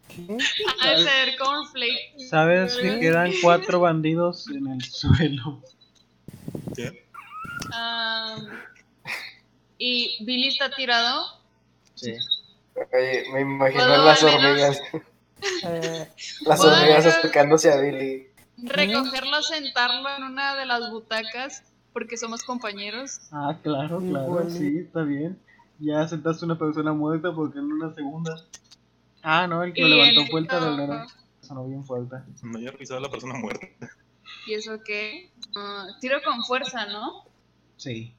[0.08, 0.24] ¿Qué?
[0.24, 2.20] De ser cornflake.
[2.30, 5.62] ¿Sabes que quedan cuatro bandidos en el suelo?
[7.72, 8.48] Am,
[9.78, 11.26] ¿Y Billy está tirado?
[11.96, 12.16] Sí.
[12.76, 14.82] Oye, me imagino ¿Puedo las hormigas.
[15.64, 16.08] Eh,
[16.46, 18.28] Las ¿Puedo hormigas acercándose a Billy.
[18.58, 21.64] Recogerlo, sentarlo en una de las butacas
[21.94, 23.20] porque somos compañeros.
[23.32, 25.40] Ah, claro, claro, sí, está bien.
[25.80, 28.36] Ya sentaste una persona muerta porque en una segunda.
[29.22, 30.94] Ah, no, el que lo levantó el- fue el tablero.
[30.94, 31.08] Ajá.
[31.42, 32.16] Sonó bien fuerte.
[32.44, 33.68] No había revisado a la persona muerta.
[34.48, 35.32] ¿Y eso qué?
[35.56, 37.26] Ah, tiro con fuerza, ¿no?
[37.78, 38.14] Sí.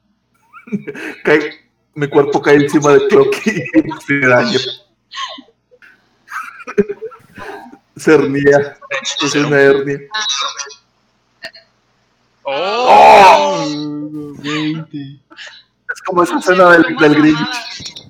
[1.23, 3.83] Cae- mi cuerpo cae encima de Clocky y.
[7.97, 8.77] Se hernia.
[9.21, 9.99] Es una hernia.
[12.43, 13.65] ¡Oh!
[13.67, 14.97] Oh, 20.
[14.97, 18.09] Es como esa escena del, del Grinch.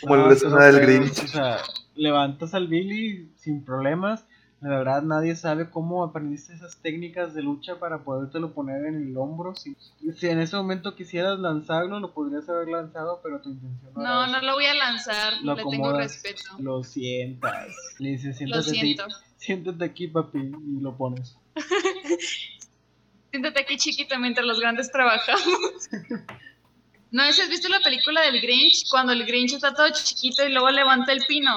[0.00, 1.24] Como la escena del Grinch.
[1.24, 1.58] O sea,
[1.94, 4.24] levantas al Billy sin problemas,
[4.60, 9.16] La verdad, nadie sabe cómo aprendiste esas técnicas de lucha para podértelo poner en el
[9.16, 9.54] hombro.
[9.54, 9.76] Si,
[10.16, 14.24] si en ese momento quisieras lanzarlo, lo podrías haber lanzado, pero tu intención no, No,
[14.24, 16.42] era no lo voy a lanzar, Lo le tengo respeto.
[16.58, 17.68] Lo sientas.
[18.00, 19.04] Le dices, Lo siéntate aquí, siento.
[19.36, 21.36] siéntate aquí, papi, y lo pones.
[23.30, 25.88] Siéntate aquí chiquita mientras los grandes trabajamos.
[27.10, 28.88] ¿No has visto la película del Grinch?
[28.90, 31.54] Cuando el Grinch está todo chiquito y luego levanta el pino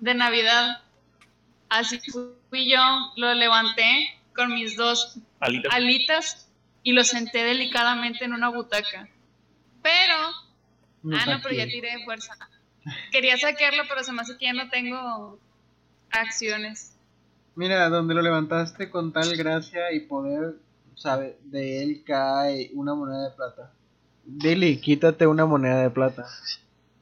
[0.00, 0.82] de Navidad.
[1.68, 2.00] Así
[2.50, 2.80] fui yo,
[3.16, 5.74] lo levanté con mis dos Alitas.
[5.74, 6.50] alitas
[6.82, 9.08] y lo senté delicadamente en una butaca.
[9.82, 10.14] Pero,
[11.02, 12.34] No ah, no, pero ya tiré de fuerza.
[13.12, 15.38] Quería saquearlo, pero se me hace que ya no tengo
[16.10, 16.96] acciones.
[17.54, 20.56] Mira, donde lo levantaste con tal gracia y poder,
[20.94, 23.72] sabe, de él cae una moneda de plata.
[24.24, 26.26] Billy, quítate una moneda de plata.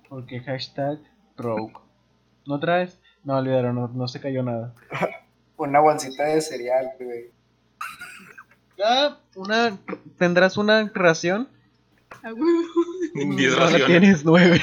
[0.09, 0.99] Porque hashtag
[1.37, 1.75] rogue.
[2.47, 2.99] ¿No traes?
[3.27, 4.73] No, olvidaron, no, no se cayó nada.
[5.59, 7.31] Una bolsita de cereal, güey.
[8.83, 9.77] Ah, una,
[10.19, 11.49] ¿Tendrás una ración?
[13.37, 13.87] Diez Ahora raciones.
[13.87, 14.61] tienes nueve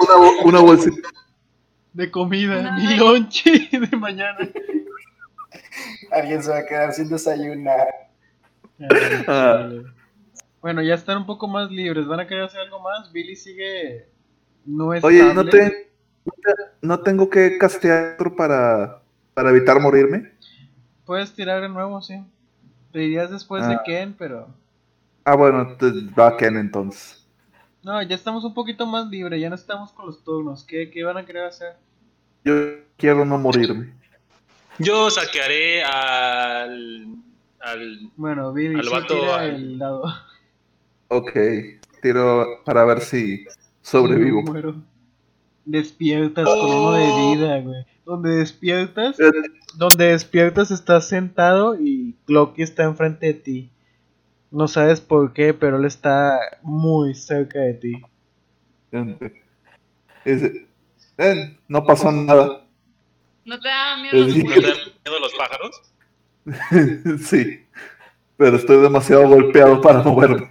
[0.00, 1.08] Una, bo- una bolsita.
[1.94, 4.38] de comida, mi lonche de mañana.
[6.12, 7.88] Alguien se va a quedar sin desayunar.
[8.78, 9.68] Ay, Ah.
[10.60, 12.06] Bueno, ya están un poco más libres.
[12.06, 13.10] ¿Van a querer hacer algo más?
[13.12, 14.08] Billy sigue.
[14.66, 15.02] No es.
[15.02, 15.89] Oye, ¿no, te,
[16.36, 19.02] no te- no tengo que castear otro para,
[19.34, 20.32] para evitar morirme?
[21.04, 22.22] Puedes tirar de nuevo, sí.
[22.92, 23.82] Pedirías después de Ah.
[23.84, 24.48] Ken, pero.
[25.24, 27.26] Ah, bueno, te- va Ken entonces.
[27.82, 29.40] No, ya estamos un poquito más libres.
[29.40, 30.64] Ya no estamos con los turnos.
[30.64, 31.76] ¿Qué, qué van a querer hacer?
[32.44, 32.54] Yo
[32.96, 33.94] quiero no morirme.
[34.78, 37.06] Yo saquearé al.
[37.60, 40.04] al Bueno, Billy, Al vato, tira al- el dado.
[41.08, 41.32] Ok,
[42.02, 43.44] tiro para ver si
[43.82, 44.42] sobrevivo.
[45.70, 47.86] Despiertas con uno de vida, güey.
[48.04, 49.30] Donde despiertas, Eh,
[49.76, 53.70] donde despiertas estás sentado y Clocky está enfrente de ti.
[54.50, 58.02] No sabes por qué, pero él está muy cerca de ti.
[60.24, 60.66] Dice,
[61.18, 62.64] "Eh, no pasó nada.
[63.44, 64.38] ¿No te da miedo los Sí.
[64.42, 64.64] ¿No muertos?
[64.64, 65.82] te dan miedo los pájaros?
[67.30, 67.64] sí,
[68.36, 70.50] pero estoy demasiado golpeado para moverme.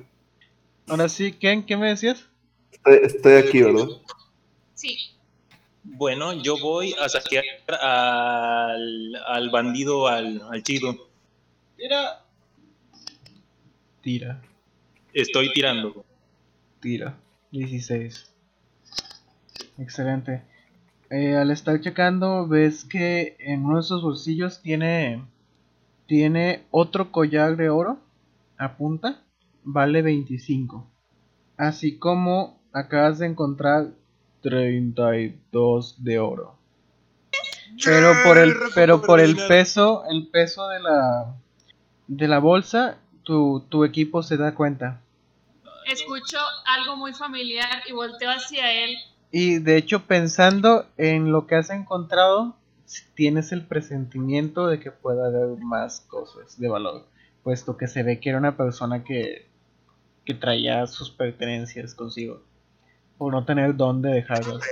[0.88, 2.26] Ahora sí, Ken, ¿qué me decías?
[2.72, 3.88] Estoy, estoy aquí, ¿verdad?
[4.80, 4.98] Sí.
[5.84, 7.44] Bueno, yo voy a saquear
[7.82, 10.96] al, al bandido, al, al chido.
[11.76, 12.24] Tira.
[14.02, 14.42] Tira,
[15.14, 16.06] Estoy tirando.
[16.80, 17.18] tira.
[17.52, 18.32] 16.
[19.80, 20.44] Excelente.
[21.10, 25.26] Eh, al estar checando, ves que en uno de sus bolsillos tiene.
[26.06, 28.00] Tiene otro collar de oro.
[28.58, 29.22] A punta.
[29.66, 30.90] Vale 25.
[31.58, 33.99] Así como acabas de encontrar
[34.42, 36.56] 32 de oro.
[37.84, 41.36] Pero por el, pero por el peso, el peso de la,
[42.08, 45.02] de la bolsa, tu, tu equipo se da cuenta.
[45.86, 48.98] Escucho algo muy familiar y volteo hacia él.
[49.32, 52.56] Y de hecho, pensando en lo que has encontrado,
[53.16, 57.06] tienes el presentimiento de que pueda haber más cosas de valor,
[57.44, 59.48] puesto que se ve que era una persona que,
[60.26, 62.42] que traía sus pertenencias consigo,
[63.20, 64.64] por no tener dónde dejarlas.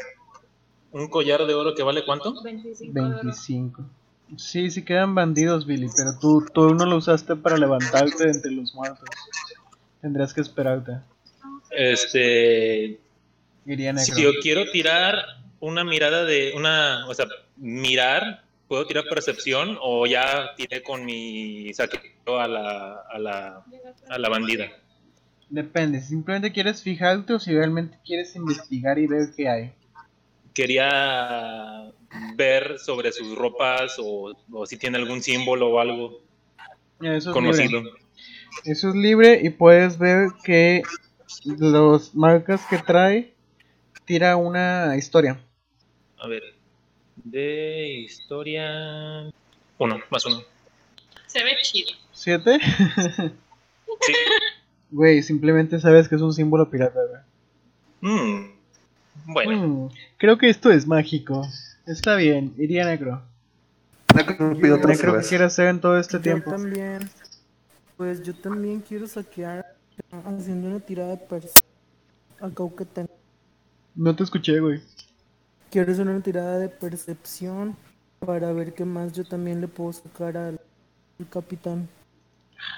[0.91, 2.41] ¿Un collar de oro que vale cuánto?
[2.41, 3.15] 25 de oro.
[3.17, 3.83] 25.
[4.37, 8.51] Sí, sí quedan bandidos, Billy, pero tú, tú no lo usaste para levantarte de entre
[8.51, 9.07] los muertos.
[10.01, 10.93] Tendrías que esperarte.
[11.69, 12.99] Este.
[13.65, 14.15] Iría negro.
[14.15, 15.21] Si yo quiero tirar
[15.59, 16.53] una mirada de.
[16.55, 17.27] una O sea,
[17.57, 23.65] mirar, ¿puedo tirar percepción o ya tiré con mi saqueo a la, a la,
[24.09, 24.71] a la bandida?
[25.49, 29.73] Depende, si simplemente quieres fijarte o si realmente quieres investigar y ver qué hay.
[30.53, 31.91] Quería
[32.35, 36.21] ver sobre sus ropas o, o si tiene algún símbolo o algo
[37.01, 37.81] Eso es conocido.
[37.81, 38.01] libre.
[38.65, 40.81] Eso es libre y puedes ver que
[41.45, 43.33] los marcas que trae
[44.05, 45.39] tira una historia.
[46.17, 46.43] A ver.
[47.15, 49.31] De historia.
[49.77, 50.41] Uno, más uno.
[51.27, 51.91] Se ve chido.
[52.11, 52.59] ¿Siete?
[54.01, 54.13] Sí.
[54.91, 56.99] Güey, simplemente sabes que es un símbolo pirata,
[58.01, 58.13] güey.
[58.13, 58.51] Mm,
[59.33, 61.45] Bueno, Mm, creo que esto es mágico.
[61.85, 63.21] Está bien, iría negro.
[64.15, 65.29] Necro me pidió otra Necro, ¿qué cerveza.
[65.29, 66.51] quiere hacer en todo este Yo tiempo?
[66.51, 67.09] también.
[67.97, 69.65] Pues yo también quiero saquear
[70.25, 71.67] haciendo una tirada de percepción.
[72.39, 73.09] Acá que tengo.
[73.95, 74.79] No te escuché, güey.
[75.71, 77.75] Quiero hacer una tirada de percepción
[78.19, 80.61] para ver qué más yo también le puedo sacar al,
[81.19, 81.89] al capitán.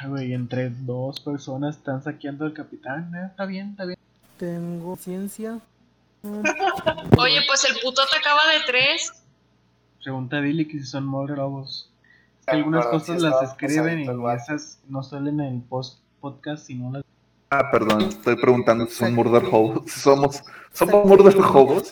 [0.01, 3.11] Ah, Güey, entre dos personas están saqueando al capitán.
[3.15, 3.97] eh, Está bien, está bien.
[4.37, 5.59] Tengo ciencia.
[6.23, 9.11] Oye, pues el puto te acaba de tres.
[10.03, 11.89] Pregunta Billy que si son lobos.
[12.39, 15.61] Es que Ah, algunas perdón, cosas sí las escriben y esas no salen en el
[15.61, 17.03] post podcast, sino las.
[17.51, 19.91] Ah, perdón, estoy preguntando si son murder hobos.
[19.91, 21.91] Si somos, somos murder hobos.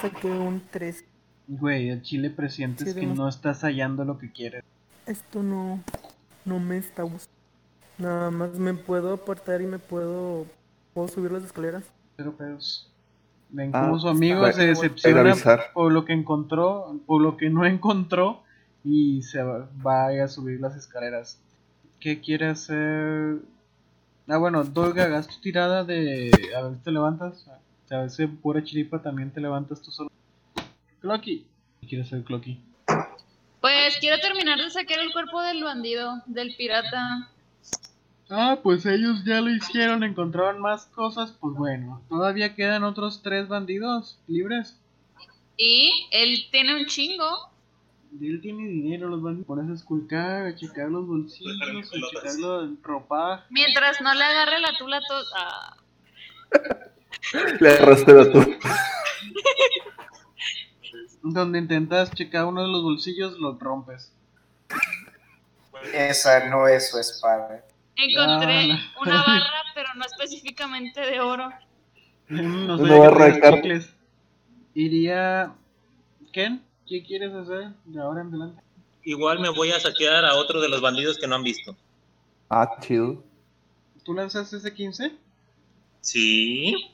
[0.00, 1.04] Saqué un 3.
[1.48, 4.62] Güey, el chile presientes Sí, que no estás hallando lo que quieres.
[5.06, 5.82] Esto no,
[6.44, 7.32] no me está gustando.
[7.98, 10.46] Nada más me puedo apartar y me puedo,
[10.92, 11.84] puedo subir las escaleras.
[12.16, 12.90] Pero pedos.
[13.50, 15.34] Ven Ah, como su amigo se decepciona
[15.72, 18.42] por lo que encontró, por lo que no encontró
[18.82, 21.38] y se va, va a subir las escaleras.
[22.00, 23.38] ¿Qué quiere hacer?
[24.26, 26.30] Ah, bueno, Dolga, hagas tu tirada de.
[26.56, 27.46] A ver si te levantas.
[27.90, 30.10] A ver si pura chiripa también te levantas tú solo.
[31.00, 31.46] Clocky.
[31.80, 32.60] ¿Qué quiere hacer Clocky?
[33.64, 37.30] Pues quiero terminar de sacar el cuerpo del bandido, del pirata.
[38.28, 41.34] Ah, pues ellos ya lo hicieron, encontraron más cosas.
[41.40, 44.78] Pues bueno, todavía quedan otros tres bandidos libres.
[45.56, 47.24] Y él tiene un chingo.
[48.20, 49.46] Y él tiene dinero, los bandidos.
[49.46, 53.44] Pones a esculcar, a checar los bolsillos, a checar los ropaje.
[53.48, 55.32] Mientras no le agarre la tula a todos.
[55.38, 55.76] Ah,
[57.60, 58.40] Le agarraste la tú.
[61.26, 64.12] Donde intentas checar uno de los bolsillos, lo rompes.
[65.92, 67.64] Esa no es su espada.
[67.96, 71.50] encontré Ah, una barra, pero no específicamente de oro.
[72.28, 73.56] no Una sé barra de carne.
[73.62, 73.94] chicles.
[74.74, 75.54] Iría.
[76.32, 76.62] ¿Ken?
[76.86, 78.62] ¿Qué quieres hacer de ahora en adelante?
[79.04, 81.74] Igual me voy a saquear a otro de los bandidos que no han visto.
[82.50, 83.22] Ah, chido.
[84.04, 85.12] ¿Tú lanzas ese 15?
[86.02, 86.90] Sí.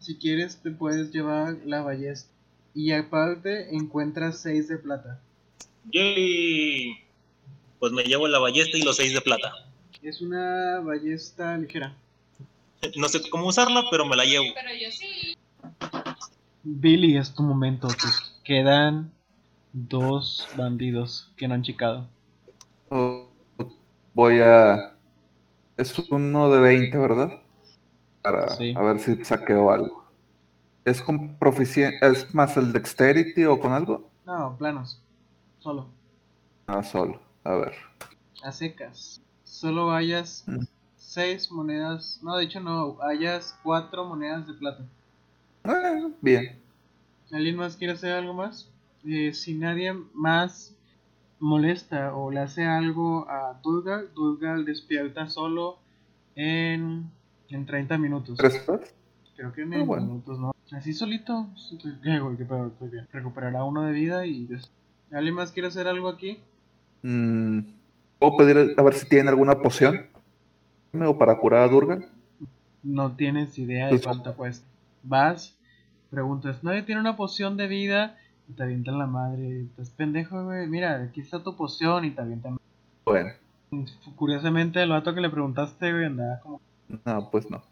[0.00, 2.29] Si quieres, te puedes llevar la ballesta.
[2.74, 5.20] Y aparte, encuentras 6 de plata.
[5.92, 6.98] Yay.
[7.78, 9.52] Pues me llevo la ballesta y los seis de plata.
[10.02, 11.94] Es una ballesta ligera.
[12.96, 14.44] No sé cómo usarla, pero me la llevo.
[14.54, 15.36] Pero yo sí.
[16.62, 17.88] Billy, es tu momento.
[17.88, 17.94] Te
[18.44, 19.10] quedan
[19.72, 22.06] dos bandidos que no han checado.
[22.90, 23.28] Oh,
[24.12, 24.94] Voy a.
[25.76, 27.40] Es uno de 20, ¿verdad?
[28.22, 28.74] Para Sí.
[28.76, 29.99] a ver si saqueo algo.
[30.90, 31.36] ¿Es con?
[32.02, 34.10] ¿Es más el dexterity o con algo?
[34.26, 35.00] No, planos.
[35.60, 35.86] Solo.
[36.66, 37.20] Ah, solo.
[37.44, 37.74] A ver.
[38.42, 39.20] A secas.
[39.44, 40.64] Solo hayas Mm.
[40.96, 42.20] seis monedas.
[42.22, 42.96] No, de hecho no.
[43.02, 44.84] Hayas cuatro monedas de plata.
[45.64, 46.60] Eh, bien.
[47.32, 48.68] ¿Alguien más quiere hacer algo más?
[49.06, 50.74] Eh, si nadie más
[51.38, 55.78] molesta o le hace algo a Dulgal, Dulgal despierta solo
[56.34, 57.10] en,
[57.48, 58.36] en 30 minutos.
[58.38, 58.92] ¿Tres horas?
[59.40, 60.04] Creo que en 20 bueno.
[60.06, 60.52] minutos, ¿no?
[60.70, 61.48] Así solito.
[62.02, 62.36] ¿Qué, güey?
[62.36, 62.66] ¿Qué pedo?
[62.66, 63.08] Estoy bien.
[63.10, 64.46] Recuperará uno de vida y...
[65.10, 66.40] ¿Alguien más quiere hacer algo aquí?
[67.02, 67.60] Mm,
[68.18, 70.08] ¿Puedo pedir a ver si tienen alguna poción?
[70.92, 72.00] ¿O para curar a Durga?
[72.82, 74.66] No tienes idea de Pues- cuánto cuesta.
[75.02, 75.56] Vas,
[76.10, 78.18] preguntas, ¿nadie tiene una poción de vida?
[78.46, 79.62] Y te avientan la madre.
[79.62, 80.66] Estás pendejo, güey.
[80.68, 82.58] Mira, aquí está tu poción y te avientan.
[83.06, 83.30] Bueno,
[84.16, 86.60] Curiosamente, el vato que le preguntaste, güey, andaba como.
[87.06, 87.62] no, pues no.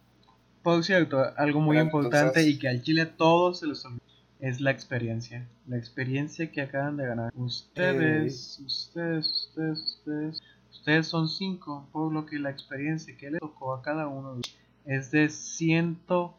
[0.68, 3.82] Por cierto, algo muy Bueno, importante entonces- y que al chile a todos se les
[3.86, 4.02] olvida.
[4.38, 5.48] Es la experiencia.
[5.66, 7.32] La experiencia que acaban de ganar.
[7.34, 10.42] Ustedes, ustedes, ustedes, ustedes.
[10.70, 14.40] Ustedes son cinco, por lo que la experiencia que le tocó a cada uno
[14.84, 16.34] es de ciento.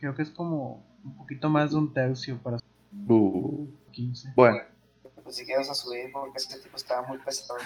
[0.00, 2.56] Creo que es como un poquito más de un tercio para
[3.08, 4.32] Uh, 15.
[4.34, 4.58] bueno,
[5.22, 7.58] Pues si quieres a subir porque este tipo estaba muy pesado.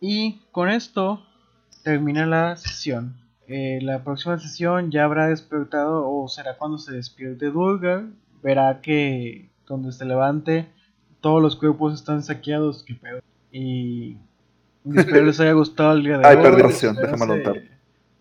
[0.00, 1.24] Y con esto
[1.84, 3.16] termina la sesión.
[3.48, 8.04] Eh, la próxima sesión ya habrá despertado, o será cuando se despierte Durga.
[8.42, 10.68] Verá que donde se levante
[11.20, 12.82] todos los cuerpos están saqueados.
[12.82, 13.20] Que pedo.
[13.52, 14.16] Y
[14.94, 16.42] espero les haya gustado el día de Ay, hoy.
[16.42, 17.62] perdí espero déjame se- anotar.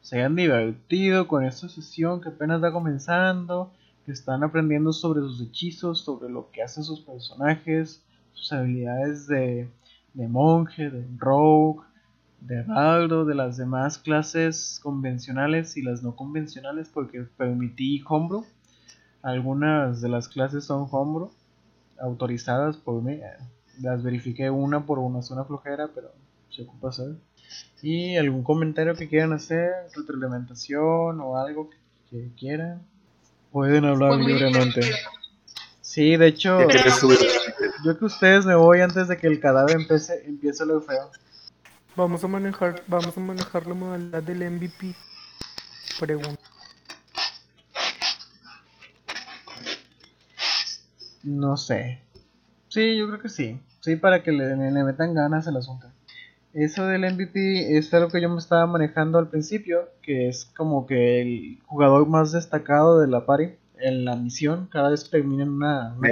[0.01, 3.71] Se hayan divertido con esta sesión que apenas va comenzando.
[4.05, 8.03] Que están aprendiendo sobre sus hechizos, sobre lo que hacen sus personajes,
[8.33, 9.67] sus habilidades de,
[10.13, 11.81] de monje, de rogue,
[12.47, 18.45] de bardo, de las demás clases convencionales y las no convencionales, porque permití homebrew.
[19.21, 21.31] Algunas de las clases son homebrew,
[21.99, 23.19] autorizadas por mí.
[23.81, 26.11] Las verifiqué una por una, es una flojera, pero
[26.49, 27.15] se ocupa hacer.
[27.81, 31.77] Y algún comentario que quieran hacer, retroalimentación o algo que,
[32.09, 32.81] que quieran,
[33.51, 34.81] pueden hablar Fue muy libremente.
[35.81, 36.59] Sí, de hecho,
[37.85, 41.09] yo que ustedes me voy antes de que el cadáver empiece, empiece lo feo.
[41.95, 44.93] Vamos a manejar, vamos a manejar la modalidad del MVP.
[45.97, 46.41] Pregunta.
[51.23, 52.01] No sé.
[52.67, 53.61] Sí, yo creo que sí.
[53.79, 55.87] Sí, para que le, le metan ganas al asunto.
[56.53, 60.85] Eso del MVP es algo que yo me estaba manejando al principio, que es como
[60.85, 65.49] que el jugador más destacado de la party en la misión, cada vez que terminan
[65.49, 66.09] una, una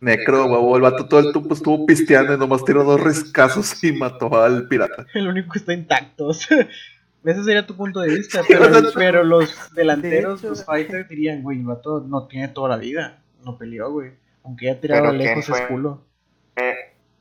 [0.00, 3.92] Necro, huevo, el vato todo el tiempo estuvo pisteando y nomás tiró dos riscazos y
[3.92, 5.06] mató al pirata.
[5.14, 6.30] El único que está intacto.
[6.30, 11.66] Ese sería tu punto de vista, pero, pero los delanteros, los fighters dirían, güey, el
[11.66, 14.12] vato no tiene toda la vida, no peleó, güey.
[14.44, 15.68] Aunque ya tirado lejos ¿quién es fue?
[15.68, 16.04] culo.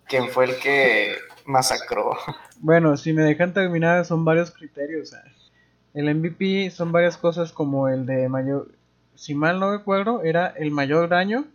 [0.08, 1.16] ¿Quién fue el que
[1.46, 2.12] masacró?
[2.60, 5.16] Bueno, si me dejan terminar, son varios criterios.
[5.94, 8.70] El MVP son varias cosas como el de mayor,
[9.16, 11.46] si mal no recuerdo, era el mayor daño,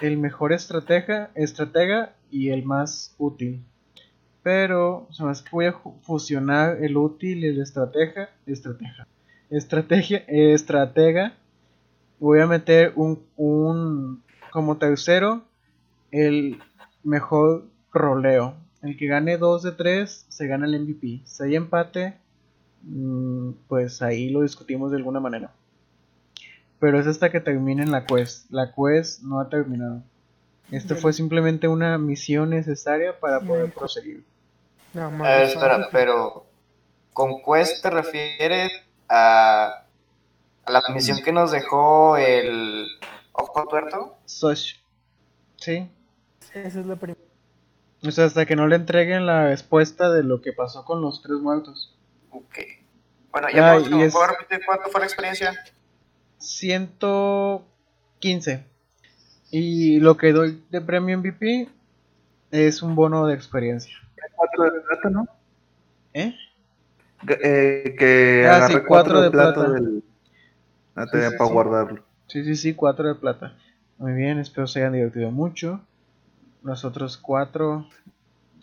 [0.00, 3.64] el mejor estratega, estratega y el más útil.
[4.42, 5.72] Pero se que voy a
[6.02, 9.06] fusionar el útil y el estratega, estratega,
[9.50, 11.34] estrategia, eh, estratega.
[12.18, 15.42] Voy a meter un, un como tercero
[16.10, 16.58] el
[17.02, 18.54] mejor roleo.
[18.82, 21.22] El que gane 2 de 3 se gana el MVP.
[21.24, 22.14] Si hay empate,
[22.82, 25.52] mm, pues ahí lo discutimos de alguna manera.
[26.80, 28.50] Pero es hasta que terminen la quest.
[28.50, 30.02] La quest no ha terminado.
[30.70, 34.22] Este fue simplemente una misión necesaria para poder proseguir.
[34.94, 36.46] A ver, espera, pero
[37.14, 38.70] con Quest te refieres
[39.08, 39.84] a,
[40.64, 42.86] a la misión que nos dejó el
[43.32, 44.16] Ojo Tuerto.
[44.26, 44.74] Such.
[45.56, 45.90] Sí.
[46.52, 47.20] Esa es la primera.
[48.06, 51.22] O sea, hasta que no le entreguen la respuesta de lo que pasó con los
[51.22, 51.94] tres muertos.
[52.30, 52.58] Ok.
[53.32, 55.64] Bueno, ya Ay, por último, y es- ¿puedo repetir cuánto fue la experiencia?
[56.38, 58.64] 115.
[59.50, 61.68] Y lo que doy de premio MVP
[62.50, 63.94] es un bono de experiencia.
[64.36, 65.26] Cuatro de plata, ¿no?
[66.14, 66.34] ¿Eh?
[67.42, 69.68] Eh, que Ah, sí, cuatro de plata.
[69.68, 70.02] del.
[70.94, 72.02] Ah, Sí, tenía sí, para guardarlo.
[72.26, 73.54] Sí, sí, sí, 4 de plata.
[73.98, 75.80] Muy bien, espero se hayan divertido mucho.
[76.62, 77.86] Nosotros 4,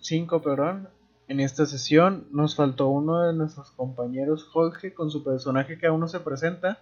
[0.01, 0.89] 5, perdón.
[1.27, 5.99] En esta sesión nos faltó uno de nuestros compañeros, Jorge, con su personaje que aún
[6.01, 6.79] no se presenta.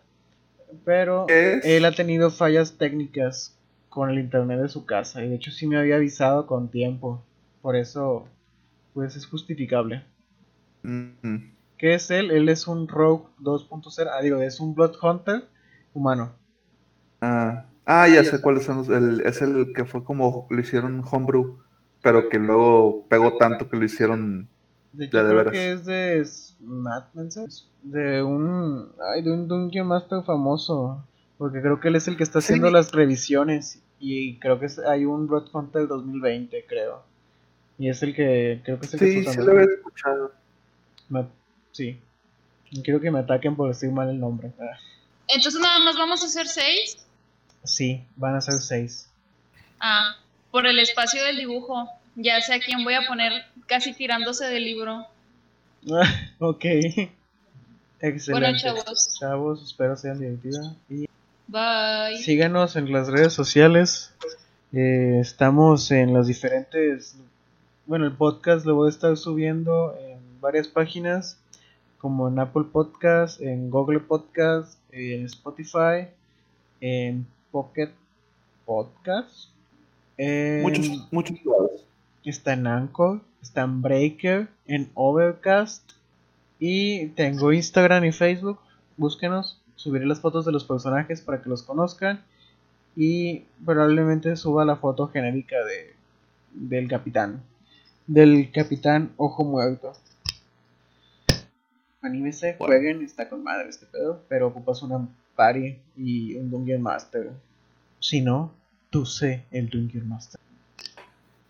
[0.86, 3.58] Pero él ha tenido fallas técnicas
[3.90, 5.24] con el internet de su casa.
[5.24, 7.24] Y de hecho sí me había avisado con tiempo.
[7.62, 8.28] Por eso,
[8.94, 10.04] pues es justificable.
[10.86, 12.32] Mm, ¿Qué es él?
[12.32, 14.10] Él es un Rogue 2.0.
[14.12, 15.48] Ah, digo, es un Blood Hunter
[15.94, 16.34] humano.
[17.22, 18.90] Ah, ah, ya sé cuáles son los.
[18.90, 21.60] el- es el que fue como lo hicieron homebrew,
[22.02, 24.50] pero que luego pegó tanto que lo hicieron.
[24.94, 25.52] De hecho, de creo veras.
[25.54, 26.28] que es de
[26.62, 27.48] Matt Manson,
[27.82, 31.04] de un, ay, de un Dungeon Master famoso,
[31.38, 32.46] porque creo que él es el que está Sí.
[32.54, 37.04] haciendo las revisiones y creo que es- hay un Blood Hunter 2020, creo.
[37.80, 39.54] Y es el que, creo que es el que Sí, está sí usando.
[39.54, 40.32] lo había escuchado.
[41.10, 41.28] Ma-
[41.72, 42.00] sí.
[42.70, 44.52] Y Quiero que me ataquen por decir mal el nombre.
[45.28, 46.98] Entonces nada más vamos a hacer seis.
[47.64, 49.10] Sí, van a ser seis.
[49.80, 50.16] Ah,
[50.52, 51.88] por el espacio del dibujo.
[52.16, 53.32] Ya sé a quién voy a poner
[53.68, 55.06] casi tirándose del libro.
[56.40, 56.66] ok.
[58.00, 58.32] Excelente.
[58.32, 59.18] Bueno, chavos.
[59.20, 60.76] Chavos, espero se hayan divertido.
[60.90, 61.08] Y
[61.48, 62.18] Bye.
[62.22, 64.14] Síganos en las redes sociales.
[64.74, 67.16] Eh, estamos en las diferentes.
[67.86, 71.38] Bueno, el podcast lo voy a estar subiendo en varias páginas,
[72.00, 76.08] como en Apple Podcast, en Google Podcast, en Spotify,
[76.82, 77.92] en Pocket
[78.66, 79.50] Podcast.
[80.18, 81.38] en- Muchos, muchos
[82.24, 85.92] Está en Anchor, está en Breaker, en Overcast.
[86.60, 88.60] Y tengo Instagram y Facebook.
[88.96, 89.62] Búsquenos.
[89.76, 92.24] Subiré las fotos de los personajes para que los conozcan.
[92.96, 95.94] Y probablemente suba la foto genérica de,
[96.54, 97.44] del capitán.
[98.08, 99.94] Del capitán Ojo Muerto.
[102.02, 104.22] Anímese, jueguen, está con madre este pedo.
[104.30, 107.32] Pero ocupas una party y un Dungeon Master.
[108.00, 108.54] Si no,
[108.90, 110.43] tú sé el Dungeon Master.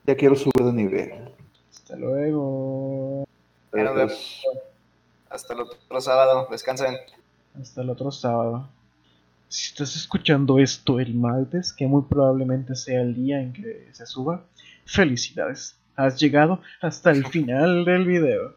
[0.06, 1.12] Ya quiero subir de nivel.
[1.72, 3.26] Hasta luego.
[5.30, 6.48] Hasta el otro sábado.
[6.52, 6.96] Descansen.
[7.60, 8.68] Hasta el otro sábado.
[9.48, 14.06] Si estás escuchando esto el martes, que muy probablemente sea el día en que se
[14.06, 14.44] suba,
[14.86, 15.78] felicidades.
[15.96, 18.56] Has llegado hasta el final del video.